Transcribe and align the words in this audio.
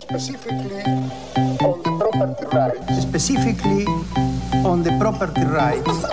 specifically 0.00 0.82
on 1.60 1.82
the 1.82 1.96
property 1.98 2.44
rights. 2.52 3.02
specifically 3.02 3.84
on 4.64 4.82
the 4.82 4.90
property 4.98 5.44
rights. 5.44 6.06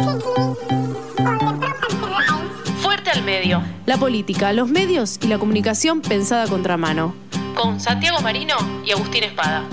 Fuerte 2.81 3.09
al 3.11 3.23
medio. 3.23 3.61
La 3.85 3.97
política, 3.97 4.53
los 4.53 4.69
medios 4.69 5.17
y 5.21 5.27
la 5.27 5.39
comunicación 5.39 6.01
pensada 6.01 6.43
a 6.43 6.47
contramano. 6.47 7.15
Con 7.55 7.79
Santiago 7.79 8.19
Marino 8.21 8.55
y 8.85 8.91
Agustín 8.91 9.23
Espada. 9.23 9.63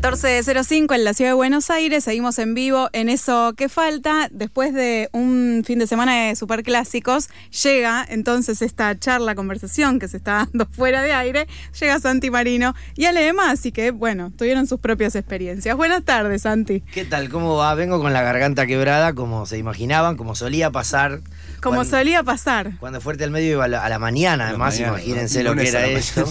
14.05 0.00 0.94
en 0.94 1.02
la 1.02 1.12
ciudad 1.12 1.32
de 1.32 1.34
Buenos 1.34 1.70
Aires, 1.70 2.04
seguimos 2.04 2.38
en 2.38 2.54
vivo 2.54 2.88
en 2.92 3.08
eso 3.08 3.54
que 3.56 3.68
falta. 3.68 4.28
Después 4.30 4.72
de 4.72 5.08
un 5.10 5.64
fin 5.66 5.80
de 5.80 5.88
semana 5.88 6.28
de 6.28 6.36
superclásicos, 6.36 7.28
llega 7.64 8.06
entonces 8.08 8.62
esta 8.62 8.96
charla, 8.96 9.34
conversación 9.34 9.98
que 9.98 10.06
se 10.06 10.18
está 10.18 10.46
dando 10.52 10.66
fuera 10.70 11.02
de 11.02 11.12
aire, 11.12 11.48
llega 11.80 11.98
Santi 11.98 12.30
Marino 12.30 12.76
y 12.94 13.06
además, 13.06 13.54
así 13.54 13.72
que 13.72 13.90
bueno, 13.90 14.30
tuvieron 14.38 14.68
sus 14.68 14.78
propias 14.78 15.16
experiencias. 15.16 15.76
Buenas 15.76 16.04
tardes, 16.04 16.42
Santi. 16.42 16.80
¿Qué 16.92 17.04
tal? 17.04 17.28
¿Cómo 17.28 17.56
va? 17.56 17.74
Vengo 17.74 18.00
con 18.00 18.12
la 18.12 18.22
garganta 18.22 18.68
quebrada, 18.68 19.14
como 19.14 19.46
se 19.46 19.58
imaginaban, 19.58 20.16
como 20.16 20.36
solía 20.36 20.70
pasar. 20.70 21.22
Como 21.60 21.78
cuando, 21.78 21.96
solía 21.98 22.22
pasar. 22.22 22.76
Cuando 22.78 23.00
Fuerte 23.00 23.24
al 23.24 23.32
Medio 23.32 23.50
iba 23.50 23.64
a 23.64 23.68
la, 23.68 23.84
a 23.84 23.88
la 23.88 23.98
mañana, 23.98 24.50
además, 24.50 24.74
mañana, 24.74 24.92
imagínense 24.92 25.42
¿no? 25.42 25.54
lo 25.54 25.60
que 25.60 25.68
era 25.68 25.86
esto. 25.88 26.24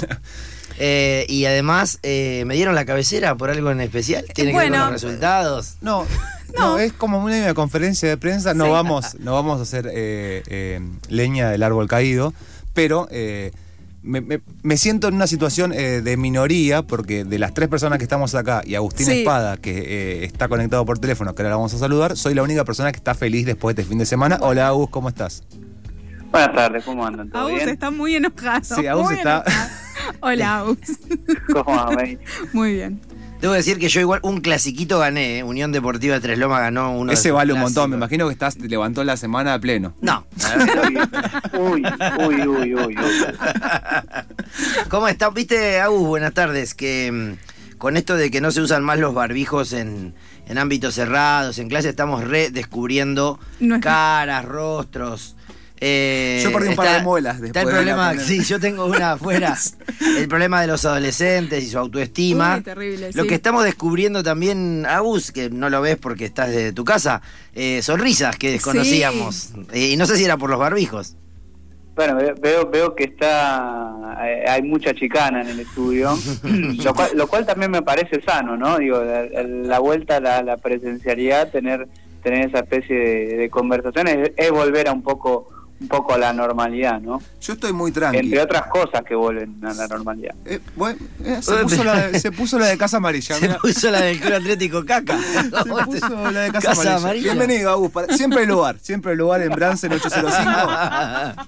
Eh, 0.79 1.25
y 1.27 1.45
además, 1.45 1.99
eh, 2.03 2.43
¿me 2.45 2.55
dieron 2.55 2.75
la 2.75 2.85
cabecera 2.85 3.35
por 3.35 3.49
algo 3.49 3.71
en 3.71 3.81
especial? 3.81 4.25
¿Tiene 4.33 4.51
que 4.51 4.57
ver 4.57 4.69
bueno. 4.69 4.83
con 4.85 4.93
los 4.93 5.01
resultados? 5.01 5.75
No, 5.81 6.05
no, 6.57 6.79
es 6.79 6.93
como 6.93 7.19
una 7.23 7.53
conferencia 7.53 8.07
de 8.07 8.17
prensa. 8.17 8.53
No 8.53 8.65
Sí. 8.65 8.71
vamos, 8.71 9.15
no 9.19 9.33
vamos 9.33 9.59
a 9.59 9.63
hacer 9.63 9.87
eh, 9.93 10.41
eh, 10.47 10.79
leña 11.09 11.49
del 11.49 11.61
árbol 11.61 11.87
caído, 11.87 12.33
pero 12.73 13.07
eh, 13.11 13.51
me, 14.01 14.21
me- 14.21 14.39
me 14.63 14.77
siento 14.77 15.09
en 15.09 15.15
una 15.15 15.27
situación 15.27 15.73
eh, 15.73 16.01
de 16.01 16.15
minoría 16.17 16.83
porque 16.83 17.25
de 17.25 17.37
las 17.37 17.53
tres 17.53 17.67
personas 17.67 17.97
que 17.97 18.05
estamos 18.05 18.33
acá 18.33 18.61
y 18.65 18.75
Agustín 18.75 19.05
Sí. 19.07 19.19
Espada, 19.19 19.57
que 19.57 19.77
eh, 20.21 20.25
está 20.25 20.47
conectado 20.47 20.85
por 20.85 20.99
teléfono, 20.99 21.35
que 21.35 21.41
ahora 21.41 21.49
la 21.49 21.55
vamos 21.57 21.73
a 21.73 21.79
saludar, 21.79 22.15
soy 22.15 22.33
la 22.33 22.43
única 22.43 22.63
persona 22.63 22.91
que 22.93 22.97
está 22.97 23.13
feliz 23.13 23.45
después 23.45 23.75
de 23.75 23.81
este 23.81 23.89
fin 23.89 23.99
de 23.99 24.05
semana. 24.05 24.37
Hola 24.41 24.67
Agus, 24.69 24.89
¿cómo 24.89 25.09
estás? 25.09 25.43
Buenas 26.31 26.55
tardes, 26.55 26.83
¿cómo 26.85 27.05
andan? 27.05 27.29
¿Todo 27.29 27.41
Agus 27.41 27.55
bien? 27.55 27.69
está 27.69 27.91
muy 27.91 28.15
enojado. 28.15 28.63
Sí, 28.75 28.87
Agus 28.87 29.05
muy 29.05 29.15
está- 29.15 29.43
enojado. 29.45 29.69
Hola, 30.21 30.59
Agus. 30.59 30.79
¿Cómo 31.53 31.79
andan? 31.79 32.19
Muy 32.53 32.73
bien. 32.73 33.01
Debo 33.41 33.53
decir 33.53 33.77
que 33.77 33.87
yo 33.87 34.01
igual 34.01 34.19
un 34.23 34.41
clasiquito 34.41 34.97
gané, 34.97 35.39
¿eh? 35.39 35.43
Unión 35.43 35.71
Deportiva 35.71 36.15
de 36.15 36.21
Tres 36.21 36.39
Lomas 36.39 36.59
ganó 36.59 36.97
uno 36.97 37.11
de 37.11 37.13
Ese 37.13 37.31
vale 37.31 37.53
un 37.53 37.59
montón, 37.59 37.91
me 37.91 37.95
imagino 37.95 38.25
que 38.27 38.33
estás, 38.33 38.57
te 38.57 38.67
levantó 38.67 39.03
la 39.03 39.15
semana 39.15 39.53
a 39.53 39.59
pleno. 39.59 39.93
No. 40.01 40.25
Uy, 41.53 41.83
uy, 42.19 42.47
uy, 42.47 42.75
uy, 42.75 42.75
uy. 42.75 42.97
¿Cómo 44.89 45.07
están? 45.07 45.35
¿Viste, 45.35 45.79
Agus? 45.79 46.07
Buenas 46.07 46.33
tardes. 46.33 46.73
Que 46.73 47.11
mm, 47.11 47.77
con 47.77 47.95
esto 47.95 48.15
de 48.15 48.31
que 48.31 48.41
no 48.41 48.49
se 48.49 48.61
usan 48.61 48.83
más 48.83 48.97
los 48.97 49.13
barbijos 49.13 49.71
en, 49.73 50.15
en 50.47 50.57
ámbitos 50.57 50.95
cerrados, 50.95 51.59
en 51.59 51.69
clase, 51.69 51.89
estamos 51.89 52.23
redescubriendo 52.23 53.39
caras, 53.81 54.45
rostros. 54.45 55.35
Eh, 55.79 56.41
Yo 56.43 56.51
perdí 56.51 56.69
un 56.69 56.75
par 56.75 56.97
de 56.97 57.03
muelas 57.03 57.35
Está 57.41 57.45
el 57.47 57.51
después 57.51 57.65
de 57.65 57.71
la 57.71 57.77
problema, 57.95 58.07
pandemia. 58.09 58.27
sí, 58.43 58.43
yo 58.49 58.59
tengo 58.59 58.85
una 58.85 59.11
afuera. 59.13 59.55
el 60.17 60.27
problema 60.27 60.61
de 60.61 60.67
los 60.67 60.85
adolescentes 60.85 61.63
y 61.63 61.67
su 61.69 61.77
autoestima. 61.77 62.57
Uy, 62.57 62.63
terrible, 62.63 63.09
Lo 63.13 63.23
sí. 63.23 63.29
que 63.29 63.35
estamos 63.35 63.63
descubriendo 63.63 64.23
también, 64.23 64.85
Agus, 64.87 65.31
que 65.31 65.49
no 65.49 65.69
lo 65.69 65.81
ves 65.81 65.97
porque 65.97 66.25
estás 66.25 66.49
de 66.51 66.73
tu 66.73 66.83
casa, 66.83 67.21
eh, 67.55 67.81
sonrisas 67.81 68.37
que 68.37 68.51
desconocíamos. 68.51 69.51
Eh, 69.71 69.89
y 69.93 69.97
no 69.97 70.05
sé 70.05 70.17
si 70.17 70.25
era 70.25 70.37
por 70.37 70.49
los 70.49 70.59
barbijos. 70.59 71.15
Bueno, 71.95 72.15
ve- 72.15 72.35
veo, 72.39 72.69
veo 72.69 72.93
que 72.95 73.05
está, 73.05 73.91
eh, 74.23 74.45
hay 74.47 74.61
mucha 74.61 74.93
chicana 74.93 75.41
en 75.41 75.47
el 75.47 75.59
estudio, 75.61 76.15
lo 76.43 76.93
cual, 76.93 77.09
lo 77.15 77.27
cual 77.27 77.45
también 77.45 77.71
me 77.71 77.81
parece 77.81 78.21
sano, 78.21 78.55
¿no? 78.55 78.77
Digo, 78.77 79.01
la, 79.03 79.23
la 79.43 79.79
vuelta 79.79 80.17
a 80.17 80.19
la, 80.19 80.43
la 80.43 80.57
presencialidad, 80.57 81.49
tener, 81.51 81.87
tener 82.21 82.49
esa 82.49 82.59
especie 82.59 82.95
de, 82.95 83.37
de 83.37 83.49
conversaciones, 83.49 84.31
es 84.37 84.51
volver 84.51 84.87
a 84.89 84.91
un 84.93 85.01
poco, 85.01 85.49
un 85.79 85.87
poco 85.87 86.13
a 86.13 86.17
la 86.17 86.33
normalidad, 86.33 86.99
¿no? 86.99 87.21
Yo 87.39 87.53
estoy 87.53 87.71
muy 87.71 87.91
tranquilo. 87.91 88.23
Entre 88.23 88.41
otras 88.41 88.63
cosas 88.67 89.03
que 89.07 89.13
vuelven 89.15 89.63
a 89.63 89.73
la 89.73 89.87
normalidad. 89.87 90.33
Eh, 90.45 90.59
bueno, 90.75 90.97
eh, 91.23 91.37
se, 91.41 91.53
puso 91.57 91.83
la 91.83 92.07
de, 92.07 92.19
se 92.19 92.31
puso 92.31 92.57
la 92.59 92.65
de 92.67 92.77
Casa 92.77 92.97
Amarilla. 92.97 93.35
Se 93.35 93.49
puso 93.49 93.91
la 93.91 94.01
del 94.01 94.19
Club 94.19 94.33
Atlético 94.33 94.85
Caca. 94.85 95.17
Se 95.21 95.83
puso 95.85 96.31
la 96.31 96.41
de 96.41 96.51
Casa, 96.51 96.67
Casa 96.69 96.95
Amarilla. 96.95 96.97
Amarilla. 96.97 97.33
Bienvenido, 97.33 97.69
Agus. 97.71 97.91
para- 97.91 98.17
siempre 98.17 98.39
hay 98.41 98.47
lugar. 98.47 98.77
Siempre 98.81 99.11
hay 99.11 99.17
lugar 99.17 99.41
en 99.41 99.49
Bransen 99.51 99.91
805. 99.93 101.45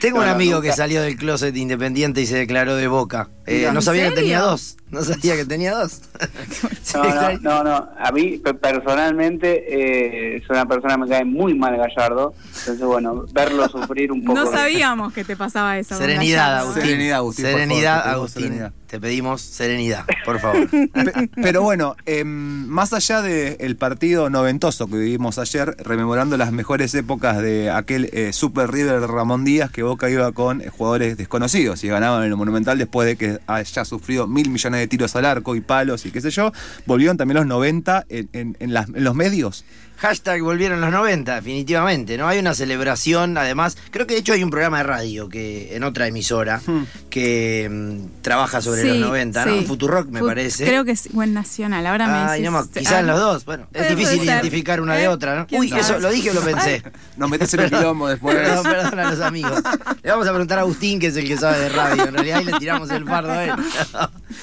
Tengo 0.00 0.18
un 0.18 0.24
No, 0.26 0.30
amigo 0.32 0.56
nunca. 0.56 0.70
que 0.70 0.76
salió 0.76 1.02
del 1.02 1.16
closet 1.16 1.56
independiente 1.56 2.20
y 2.20 2.26
se 2.26 2.36
declaró 2.36 2.76
de 2.76 2.86
boca. 2.88 3.28
Eh, 3.46 3.68
no 3.72 3.78
¿en 3.80 3.82
sabía 3.82 4.08
que 4.10 4.14
tenía 4.14 4.40
dos. 4.40 4.76
No 4.94 5.02
sabía 5.02 5.36
que 5.36 5.44
tenía 5.44 5.72
dos. 5.74 6.00
No, 6.94 7.02
no, 7.02 7.38
no, 7.40 7.64
no. 7.64 7.88
A 7.98 8.12
mí 8.12 8.38
pe- 8.38 8.54
personalmente 8.54 9.64
eh, 9.68 10.36
es 10.36 10.48
una 10.48 10.64
persona 10.66 10.94
que 10.94 11.00
me 11.00 11.08
cae 11.08 11.24
muy 11.24 11.54
mal 11.54 11.76
Gallardo. 11.76 12.34
Entonces, 12.60 12.80
bueno, 12.86 13.24
verlo 13.32 13.68
sufrir 13.68 14.12
un 14.12 14.22
poco. 14.24 14.38
No 14.38 14.50
sabíamos 14.50 15.12
que 15.12 15.24
te 15.24 15.36
pasaba 15.36 15.76
eso. 15.78 15.96
Serenidad, 15.96 16.46
Gallardo, 16.46 16.62
Agustín. 16.70 16.82
¿eh? 16.82 16.86
Serenidad, 16.86 17.18
Agustín, 17.18 17.44
por 17.44 17.52
Serenidad, 17.52 18.04
favor, 18.04 18.04
te 18.04 18.04
pedimos 18.04 18.16
Agustín. 18.16 18.42
serenidad. 18.44 18.72
Te 18.86 19.00
pedimos 19.00 19.40
serenidad, 19.42 20.04
por 20.24 20.38
favor. 20.38 20.70
Pe- 20.70 21.30
Pero 21.42 21.62
bueno, 21.62 21.96
em, 22.06 22.28
más 22.68 22.92
allá 22.92 23.22
del 23.22 23.74
partido 23.76 24.30
noventoso 24.30 24.86
que 24.86 24.96
vivimos 24.96 25.38
ayer, 25.38 25.74
rememorando 25.78 26.36
las 26.36 26.52
mejores 26.52 26.94
épocas 26.94 27.38
de 27.42 27.70
aquel 27.70 28.08
eh, 28.12 28.32
Super 28.32 28.70
River 28.70 29.00
Ramón 29.00 29.44
Díaz 29.44 29.72
que 29.72 29.82
Boca 29.82 30.08
iba 30.10 30.30
con 30.30 30.62
jugadores 30.70 31.16
desconocidos 31.16 31.82
y 31.82 31.88
ganaban 31.88 32.22
en 32.22 32.28
el 32.30 32.36
Monumental 32.36 32.78
después 32.78 33.08
de 33.08 33.16
que 33.16 33.40
haya 33.48 33.84
sufrido 33.84 34.28
mil 34.28 34.48
millones 34.50 34.78
de 34.80 34.83
tiros 34.86 35.14
al 35.16 35.24
arco 35.24 35.54
y 35.56 35.60
palos 35.60 36.06
y 36.06 36.10
qué 36.10 36.20
sé 36.20 36.30
yo, 36.30 36.52
volvieron 36.86 37.16
también 37.16 37.36
los 37.36 37.46
90 37.46 38.04
en, 38.08 38.28
en- 38.32 38.56
en 38.60 38.72
las- 38.74 38.88
en 38.88 39.04
los 39.04 39.14
medios. 39.14 39.64
Hashtag 39.98 40.42
volvieron 40.42 40.80
los 40.80 40.90
90, 40.90 41.36
definitivamente, 41.36 42.18
¿no? 42.18 42.28
Hay 42.28 42.38
una 42.38 42.54
celebración, 42.54 43.38
además, 43.38 43.76
creo 43.90 44.06
que 44.06 44.14
de 44.14 44.20
hecho 44.20 44.32
hay 44.32 44.42
un 44.42 44.50
programa 44.50 44.78
de 44.78 44.82
radio 44.84 45.28
que 45.28 45.74
en 45.76 45.82
otra 45.84 46.06
emisora 46.06 46.60
Hmm. 46.66 46.82
que 47.10 47.68
mm, 47.70 48.22
trabaja 48.22 48.60
sobre 48.60 48.82
Sí, 48.82 48.88
los 48.88 48.98
90, 49.08 49.46
¿no? 49.46 49.58
sí. 49.60 49.64
Futurock 49.66 50.08
me 50.08 50.20
parece. 50.22 50.64
Creo 50.64 50.84
que 50.84 50.96
sí. 50.96 51.08
Buen 51.12 51.32
Nacional. 51.32 51.86
Ahora 51.86 52.06
me 52.06 52.12
Ay, 52.14 52.40
decís- 52.42 52.50
no, 52.50 52.60
me- 52.62 52.68
quizás 52.68 52.92
ah, 52.94 53.00
en 53.00 53.06
los 53.06 53.18
dos. 53.20 53.44
Bueno, 53.44 53.66
es 53.72 53.88
difícil 53.88 54.18
ser. 54.18 54.26
identificar 54.28 54.80
una 54.80 54.94
de 54.94 55.04
¿Eh? 55.04 55.08
otra, 55.08 55.36
¿no? 55.36 55.46
¿Quién 55.46 55.60
Uy, 55.60 55.68
sabe? 55.68 55.80
eso 55.82 55.98
lo 56.00 56.10
dije 56.10 56.30
o 56.30 56.34
lo 56.34 56.40
pensé. 56.42 56.82
Nos 57.16 57.30
metes 57.30 57.54
en 57.54 57.60
el 57.60 57.70
quilombo 57.70 58.08
después. 58.08 58.34
Perdón, 58.36 58.62
perdón 58.64 58.98
a 58.98 59.10
los 59.10 59.20
amigos. 59.20 59.62
Le 60.02 60.10
vamos 60.10 60.26
a 60.26 60.30
preguntar 60.30 60.58
a 60.58 60.62
Agustín, 60.62 60.98
que 60.98 61.06
es 61.06 61.16
el 61.16 61.26
que 61.26 61.36
sabe 61.36 61.58
de 61.60 61.68
radio. 61.70 62.04
En 62.04 62.14
realidad, 62.14 62.38
ahí 62.38 62.44
le 62.44 62.52
tiramos 62.58 62.90
el 62.90 63.04
fardo 63.04 63.30
a 63.32 63.44
él. 63.44 63.52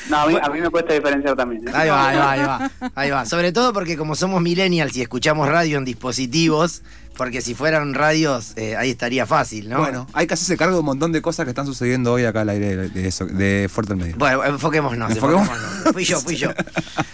No, 0.09 0.17
a 0.17 0.27
mí, 0.27 0.37
a 0.41 0.49
mí 0.49 0.61
me 0.61 0.69
cuesta 0.69 0.93
diferenciar 0.93 1.35
también. 1.35 1.67
¿eh? 1.67 1.71
Ahí 1.73 1.89
va, 1.89 2.07
ahí 2.09 2.17
va, 2.17 2.31
ahí 2.31 2.39
va. 2.41 2.71
Ahí 2.95 3.09
va. 3.11 3.25
Sobre 3.25 3.51
todo 3.51 3.73
porque 3.73 3.95
como 3.97 4.15
somos 4.15 4.41
millennials 4.41 4.95
y 4.95 5.01
escuchamos 5.01 5.40
radio 5.47 5.77
en 5.77 5.85
dispositivos, 5.85 6.81
porque 7.17 7.41
si 7.41 7.53
fueran 7.53 7.93
radios, 7.93 8.53
eh, 8.55 8.75
ahí 8.77 8.89
estaría 8.91 9.25
fácil, 9.25 9.69
¿no? 9.69 9.79
Bueno, 9.79 10.07
hay 10.13 10.27
que 10.27 10.33
hacerse 10.33 10.57
cargo 10.57 10.73
de 10.75 10.79
un 10.79 10.85
montón 10.85 11.11
de 11.11 11.21
cosas 11.21 11.43
que 11.45 11.49
están 11.51 11.65
sucediendo 11.65 12.13
hoy 12.13 12.25
acá 12.25 12.41
al 12.41 12.49
aire 12.49 12.89
de, 12.89 13.07
eso, 13.07 13.25
de 13.25 13.69
Fuerte 13.71 13.95
Medio. 13.95 14.15
Bueno, 14.17 14.43
enfoquémonos, 14.45 15.11
Enfoquémonos. 15.11 15.49
Fui 15.93 16.03
yo, 16.05 16.19
fui 16.21 16.35
yo. 16.37 16.49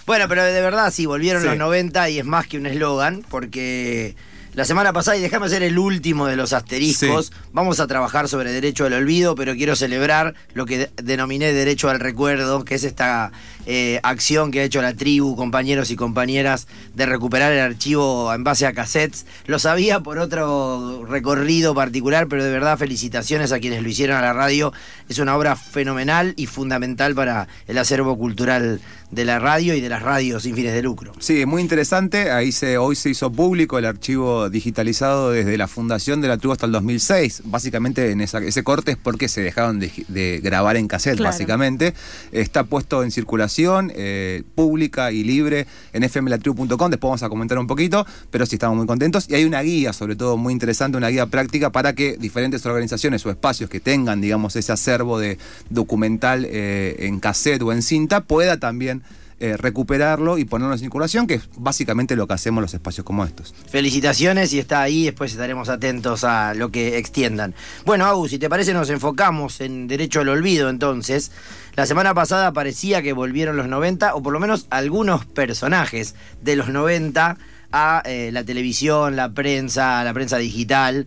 Bueno, 0.05 0.25
pero 0.29 0.43
de 0.43 0.61
verdad 0.61 0.91
sí, 0.93 1.05
volvieron 1.05 1.41
Sí. 1.41 1.47
los 1.49 1.57
90 1.57 2.09
y 2.09 2.19
es 2.19 2.25
más 2.25 2.47
que 2.47 2.57
un 2.57 2.67
eslogan, 2.67 3.23
porque 3.29 4.15
la 4.53 4.65
semana 4.65 4.93
pasada, 4.93 5.17
y 5.17 5.21
déjame 5.21 5.47
hacer 5.47 5.61
el 5.63 5.77
último 5.77 6.25
de 6.27 6.35
los 6.35 6.53
asteriscos, 6.53 7.27
Sí. 7.27 7.33
vamos 7.51 7.79
a 7.79 7.87
trabajar 7.87 8.27
sobre 8.27 8.51
derecho 8.51 8.85
al 8.85 8.93
olvido, 8.93 9.35
pero 9.35 9.55
quiero 9.55 9.75
celebrar 9.75 10.33
lo 10.53 10.65
que 10.65 10.77
de- 10.77 10.89
denominé 11.03 11.51
derecho 11.53 11.89
al 11.89 11.99
recuerdo, 11.99 12.63
que 12.65 12.75
es 12.75 12.83
esta 12.83 13.31
eh, 13.67 13.99
acción 14.01 14.49
que 14.49 14.61
ha 14.61 14.63
hecho 14.63 14.81
la 14.81 14.93
tribu, 14.95 15.35
compañeros 15.35 15.91
y 15.91 15.95
compañeras, 15.95 16.67
de 16.95 17.05
recuperar 17.05 17.51
el 17.51 17.59
archivo 17.59 18.33
en 18.33 18.43
base 18.43 18.65
a 18.65 18.73
cassettes. 18.73 19.25
Lo 19.45 19.59
sabía 19.59 19.99
por 19.99 20.17
otro 20.17 21.05
recorrido 21.07 21.75
particular, 21.75 22.27
pero 22.27 22.43
de 22.43 22.49
verdad 22.51 22.77
felicitaciones 22.79 23.51
a 23.51 23.59
quienes 23.59 23.83
lo 23.83 23.89
hicieron 23.89 24.17
a 24.17 24.21
la 24.21 24.33
radio. 24.33 24.73
Es 25.09 25.19
una 25.19 25.35
obra 25.37 25.55
fenomenal 25.55 26.33
y 26.37 26.45
fundamental 26.47 27.13
para 27.13 27.47
el 27.67 27.77
acervo 27.77 28.17
cultural 28.17 28.79
de 29.11 29.23
la 29.23 29.39
radio 29.39 29.73
y 29.73 29.79
de 29.79 29.87
las 29.87 30.01
radios 30.01 30.43
sin 30.43 30.53
fines 30.55 30.73
de 30.73 30.81
lucro. 30.81 31.13
Sí, 31.19 31.45
muy 31.45 31.61
interesante. 31.61 32.31
Ahí 32.31 32.51
se, 32.51 32.77
hoy 32.77 32.95
se 32.95 33.09
hizo 33.09 33.31
público 33.31 33.77
el 33.77 33.85
archivo 33.85 34.49
digitalizado 34.49 35.31
desde 35.31 35.57
la 35.57 35.67
fundación 35.69 36.19
de 36.19 36.27
la 36.27 36.37
tribu 36.37 36.51
hasta 36.51 36.65
el 36.65 36.73
2006. 36.73 37.43
Básicamente 37.45 38.11
en 38.11 38.19
esa- 38.21 38.39
ese 38.39 38.63
corte 38.63 38.91
es 38.91 38.97
porque 38.97 39.29
se 39.29 39.41
dejaron 39.41 39.79
de, 39.79 39.91
de 40.09 40.39
grabar 40.43 40.75
en 40.75 40.87
cassette, 40.89 41.15
Claro. 41.17 41.31
básicamente. 41.31 41.93
Está 42.33 42.65
puesto 42.65 43.01
en 43.03 43.11
circulación, 43.11 43.56
eh, 43.65 44.43
pública 44.55 45.11
y 45.11 45.23
libre 45.23 45.65
en 45.93 46.07
fmlatribu.com. 46.07 46.91
Después 46.91 47.09
vamos 47.09 47.23
a 47.23 47.29
comentar 47.29 47.57
un 47.57 47.67
poquito, 47.67 48.05
pero 48.29 48.45
sí 48.45 48.55
estamos 48.55 48.77
muy 48.77 48.85
contentos. 48.85 49.27
Y 49.29 49.35
hay 49.35 49.45
una 49.45 49.61
guía, 49.61 49.93
sobre 49.93 50.15
todo 50.15 50.37
muy 50.37 50.53
interesante, 50.53 50.97
una 50.97 51.09
guía 51.09 51.25
práctica 51.25 51.71
para 51.71 51.93
que 51.93 52.17
diferentes 52.17 52.65
organizaciones 52.65 53.25
o 53.25 53.29
espacios 53.29 53.69
que 53.69 53.79
tengan, 53.79 54.21
digamos, 54.21 54.55
ese 54.55 54.71
acervo 54.71 55.19
de 55.19 55.37
documental 55.69 56.45
eh, 56.45 56.95
en 56.99 57.19
cassette 57.19 57.61
o 57.63 57.71
en 57.71 57.81
cinta 57.81 58.21
pueda 58.21 58.59
también 58.59 59.01
eh, 59.39 59.55
recuperarlo 59.55 60.37
y 60.37 60.45
ponerlo 60.45 60.73
en 60.73 60.79
circulación, 60.79 61.27
que 61.27 61.35
es 61.35 61.49
básicamente 61.57 62.15
lo 62.15 62.27
que 62.27 62.33
hacemos 62.33 62.59
en 62.59 62.63
los 62.63 62.73
espacios 62.73 63.05
como 63.05 63.23
estos. 63.23 63.53
Felicitaciones 63.69 64.51
y 64.53 64.59
está 64.59 64.81
ahí, 64.81 65.05
después 65.05 65.31
estaremos 65.31 65.69
atentos 65.69 66.23
a 66.23 66.53
lo 66.55 66.71
que 66.71 66.97
extiendan. 66.97 67.53
Bueno, 67.85 68.05
Agus, 68.05 68.31
si 68.31 68.39
te 68.39 68.49
parece 68.49 68.73
nos 68.73 68.89
enfocamos 68.89 69.61
en 69.61 69.87
derecho 69.87 70.21
al 70.21 70.29
olvido 70.29 70.69
entonces. 70.69 71.31
La 71.75 71.85
semana 71.85 72.15
pasada 72.15 72.51
parecía 72.53 73.03
que 73.03 73.13
volvieron 73.13 73.57
los 73.57 73.67
90, 73.67 74.15
o 74.15 74.23
por 74.23 74.33
lo 74.33 74.39
menos 74.39 74.65
algunos 74.71 75.25
personajes 75.25 76.15
de 76.41 76.55
los 76.55 76.69
90 76.69 77.37
a 77.71 78.01
eh, 78.05 78.31
la 78.33 78.43
televisión, 78.43 79.15
la 79.15 79.29
prensa, 79.29 80.03
la 80.03 80.13
prensa 80.13 80.37
digital. 80.37 81.05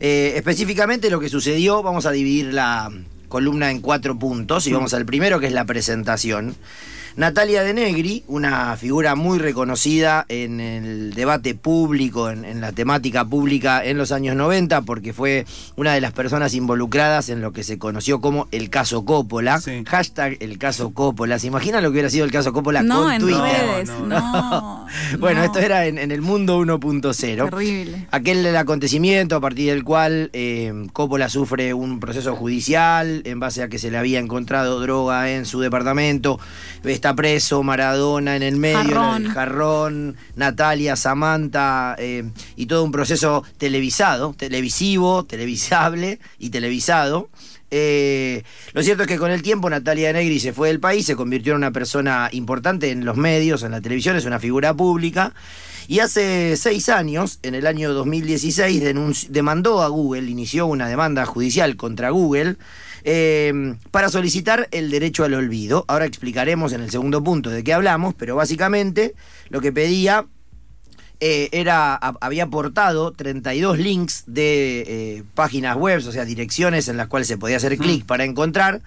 Eh, 0.00 0.34
específicamente 0.36 1.10
lo 1.10 1.20
que 1.20 1.28
sucedió, 1.28 1.82
vamos 1.82 2.06
a 2.06 2.10
dividir 2.10 2.52
la 2.52 2.90
columna 3.28 3.70
en 3.70 3.80
cuatro 3.80 4.18
puntos 4.18 4.66
y 4.66 4.72
vamos 4.72 4.92
al 4.92 5.06
primero 5.06 5.40
que 5.40 5.46
es 5.46 5.52
la 5.52 5.64
presentación. 5.64 6.56
Natalia 7.16 7.62
De 7.62 7.74
Negri, 7.74 8.22
una 8.28 8.76
figura 8.76 9.14
muy 9.14 9.38
reconocida 9.38 10.26
en 10.28 10.60
el 10.60 11.12
debate 11.14 11.54
público, 11.54 12.30
en, 12.30 12.60
la 12.60 12.72
temática 12.72 13.24
pública 13.24 13.84
en 13.84 13.98
los 13.98 14.12
años 14.12 14.36
90, 14.36 14.82
porque 14.82 15.12
fue 15.12 15.44
una 15.76 15.92
de 15.92 16.00
las 16.00 16.12
personas 16.12 16.54
involucradas 16.54 17.28
en 17.28 17.40
lo 17.40 17.52
que 17.52 17.64
se 17.64 17.78
conoció 17.78 18.20
como 18.20 18.48
el 18.52 18.70
caso 18.70 19.04
Coppola. 19.04 19.60
Hashtag 19.86 20.36
el 20.40 20.58
caso 20.58 20.90
Coppola. 20.90 21.38
¿Se 21.38 21.48
imagina 21.48 21.80
lo 21.80 21.88
que 21.88 21.92
hubiera 21.92 22.10
sido 22.10 22.24
el 22.24 22.30
caso 22.30 22.52
Coppola 22.52 22.82
no, 22.82 23.02
con 23.02 23.12
en 23.12 23.20
Twitter? 23.20 23.42
Redes, 23.42 23.90
no, 24.06 24.86
bueno, 25.18 25.42
esto 25.42 25.58
era 25.58 25.86
en, 25.86 25.98
el 25.98 26.20
mundo 26.22 26.60
1.0. 26.60 27.50
Terrible. 27.50 28.06
Aquel 28.10 28.56
acontecimiento 28.56 29.36
a 29.36 29.40
partir 29.40 29.70
del 29.70 29.84
cual 29.84 30.30
eh, 30.32 30.86
Coppola 30.92 31.28
sufre 31.28 31.74
un 31.74 31.98
proceso 31.98 32.36
judicial 32.36 33.22
en 33.24 33.40
base 33.40 33.62
a 33.62 33.68
que 33.68 33.78
se 33.78 33.90
le 33.90 33.98
había 33.98 34.20
encontrado 34.20 34.80
droga 34.80 35.30
en 35.30 35.46
su 35.46 35.60
departamento 35.60 36.38
está 37.00 37.09
preso 37.14 37.62
Maradona 37.62 38.36
en 38.36 38.42
el 38.42 38.56
medio, 38.56 39.16
el 39.16 39.28
jarrón, 39.28 40.16
Natalia, 40.36 40.96
Samantha, 40.96 41.94
eh, 41.98 42.24
y 42.56 42.66
todo 42.66 42.84
un 42.84 42.92
proceso 42.92 43.44
televisado, 43.58 44.34
televisivo, 44.36 45.24
televisable 45.24 46.20
y 46.38 46.50
televisado. 46.50 47.28
Eh, 47.70 48.42
lo 48.72 48.82
cierto 48.82 49.04
es 49.04 49.08
que 49.08 49.18
con 49.18 49.30
el 49.30 49.42
tiempo 49.42 49.70
Natalia 49.70 50.12
Negri 50.12 50.40
se 50.40 50.52
fue 50.52 50.68
del 50.68 50.80
país, 50.80 51.06
se 51.06 51.14
convirtió 51.14 51.52
en 51.52 51.58
una 51.58 51.70
persona 51.70 52.28
importante 52.32 52.90
en 52.90 53.04
los 53.04 53.16
medios, 53.16 53.62
en 53.62 53.70
la 53.70 53.80
televisión, 53.80 54.16
es 54.16 54.24
una 54.24 54.40
figura 54.40 54.74
pública. 54.74 55.34
Y 55.86 55.98
hace 55.98 56.56
seis 56.56 56.88
años, 56.88 57.40
en 57.42 57.54
el 57.54 57.66
año 57.66 57.92
2016, 57.92 58.82
demandó 59.28 59.82
a 59.82 59.88
Google, 59.88 60.30
inició 60.30 60.66
una 60.66 60.88
demanda 60.88 61.26
judicial 61.26 61.76
contra 61.76 62.10
Google 62.10 62.56
eh, 63.04 63.76
para 63.90 64.08
solicitar 64.08 64.68
el 64.70 64.90
derecho 64.90 65.24
al 65.24 65.34
olvido. 65.34 65.84
Ahora 65.88 66.06
explicaremos 66.06 66.72
en 66.72 66.82
el 66.82 66.90
segundo 66.90 67.22
punto 67.22 67.50
de 67.50 67.64
qué 67.64 67.72
hablamos, 67.72 68.14
pero 68.14 68.36
básicamente 68.36 69.14
lo 69.48 69.60
que 69.60 69.72
pedía 69.72 70.26
eh, 71.22 71.50
era, 71.52 71.96
había 71.96 72.44
aportado 72.44 73.12
32 73.12 73.78
links 73.78 74.24
de 74.26 74.80
eh, 74.86 75.22
páginas 75.34 75.76
web, 75.76 76.02
o 76.06 76.12
sea, 76.12 76.24
direcciones 76.24 76.88
en 76.88 76.96
las 76.96 77.08
cuales 77.08 77.28
se 77.28 77.36
podía 77.36 77.58
hacer 77.58 77.76
clic 77.76 78.06
para 78.06 78.24
encontrar 78.24 78.80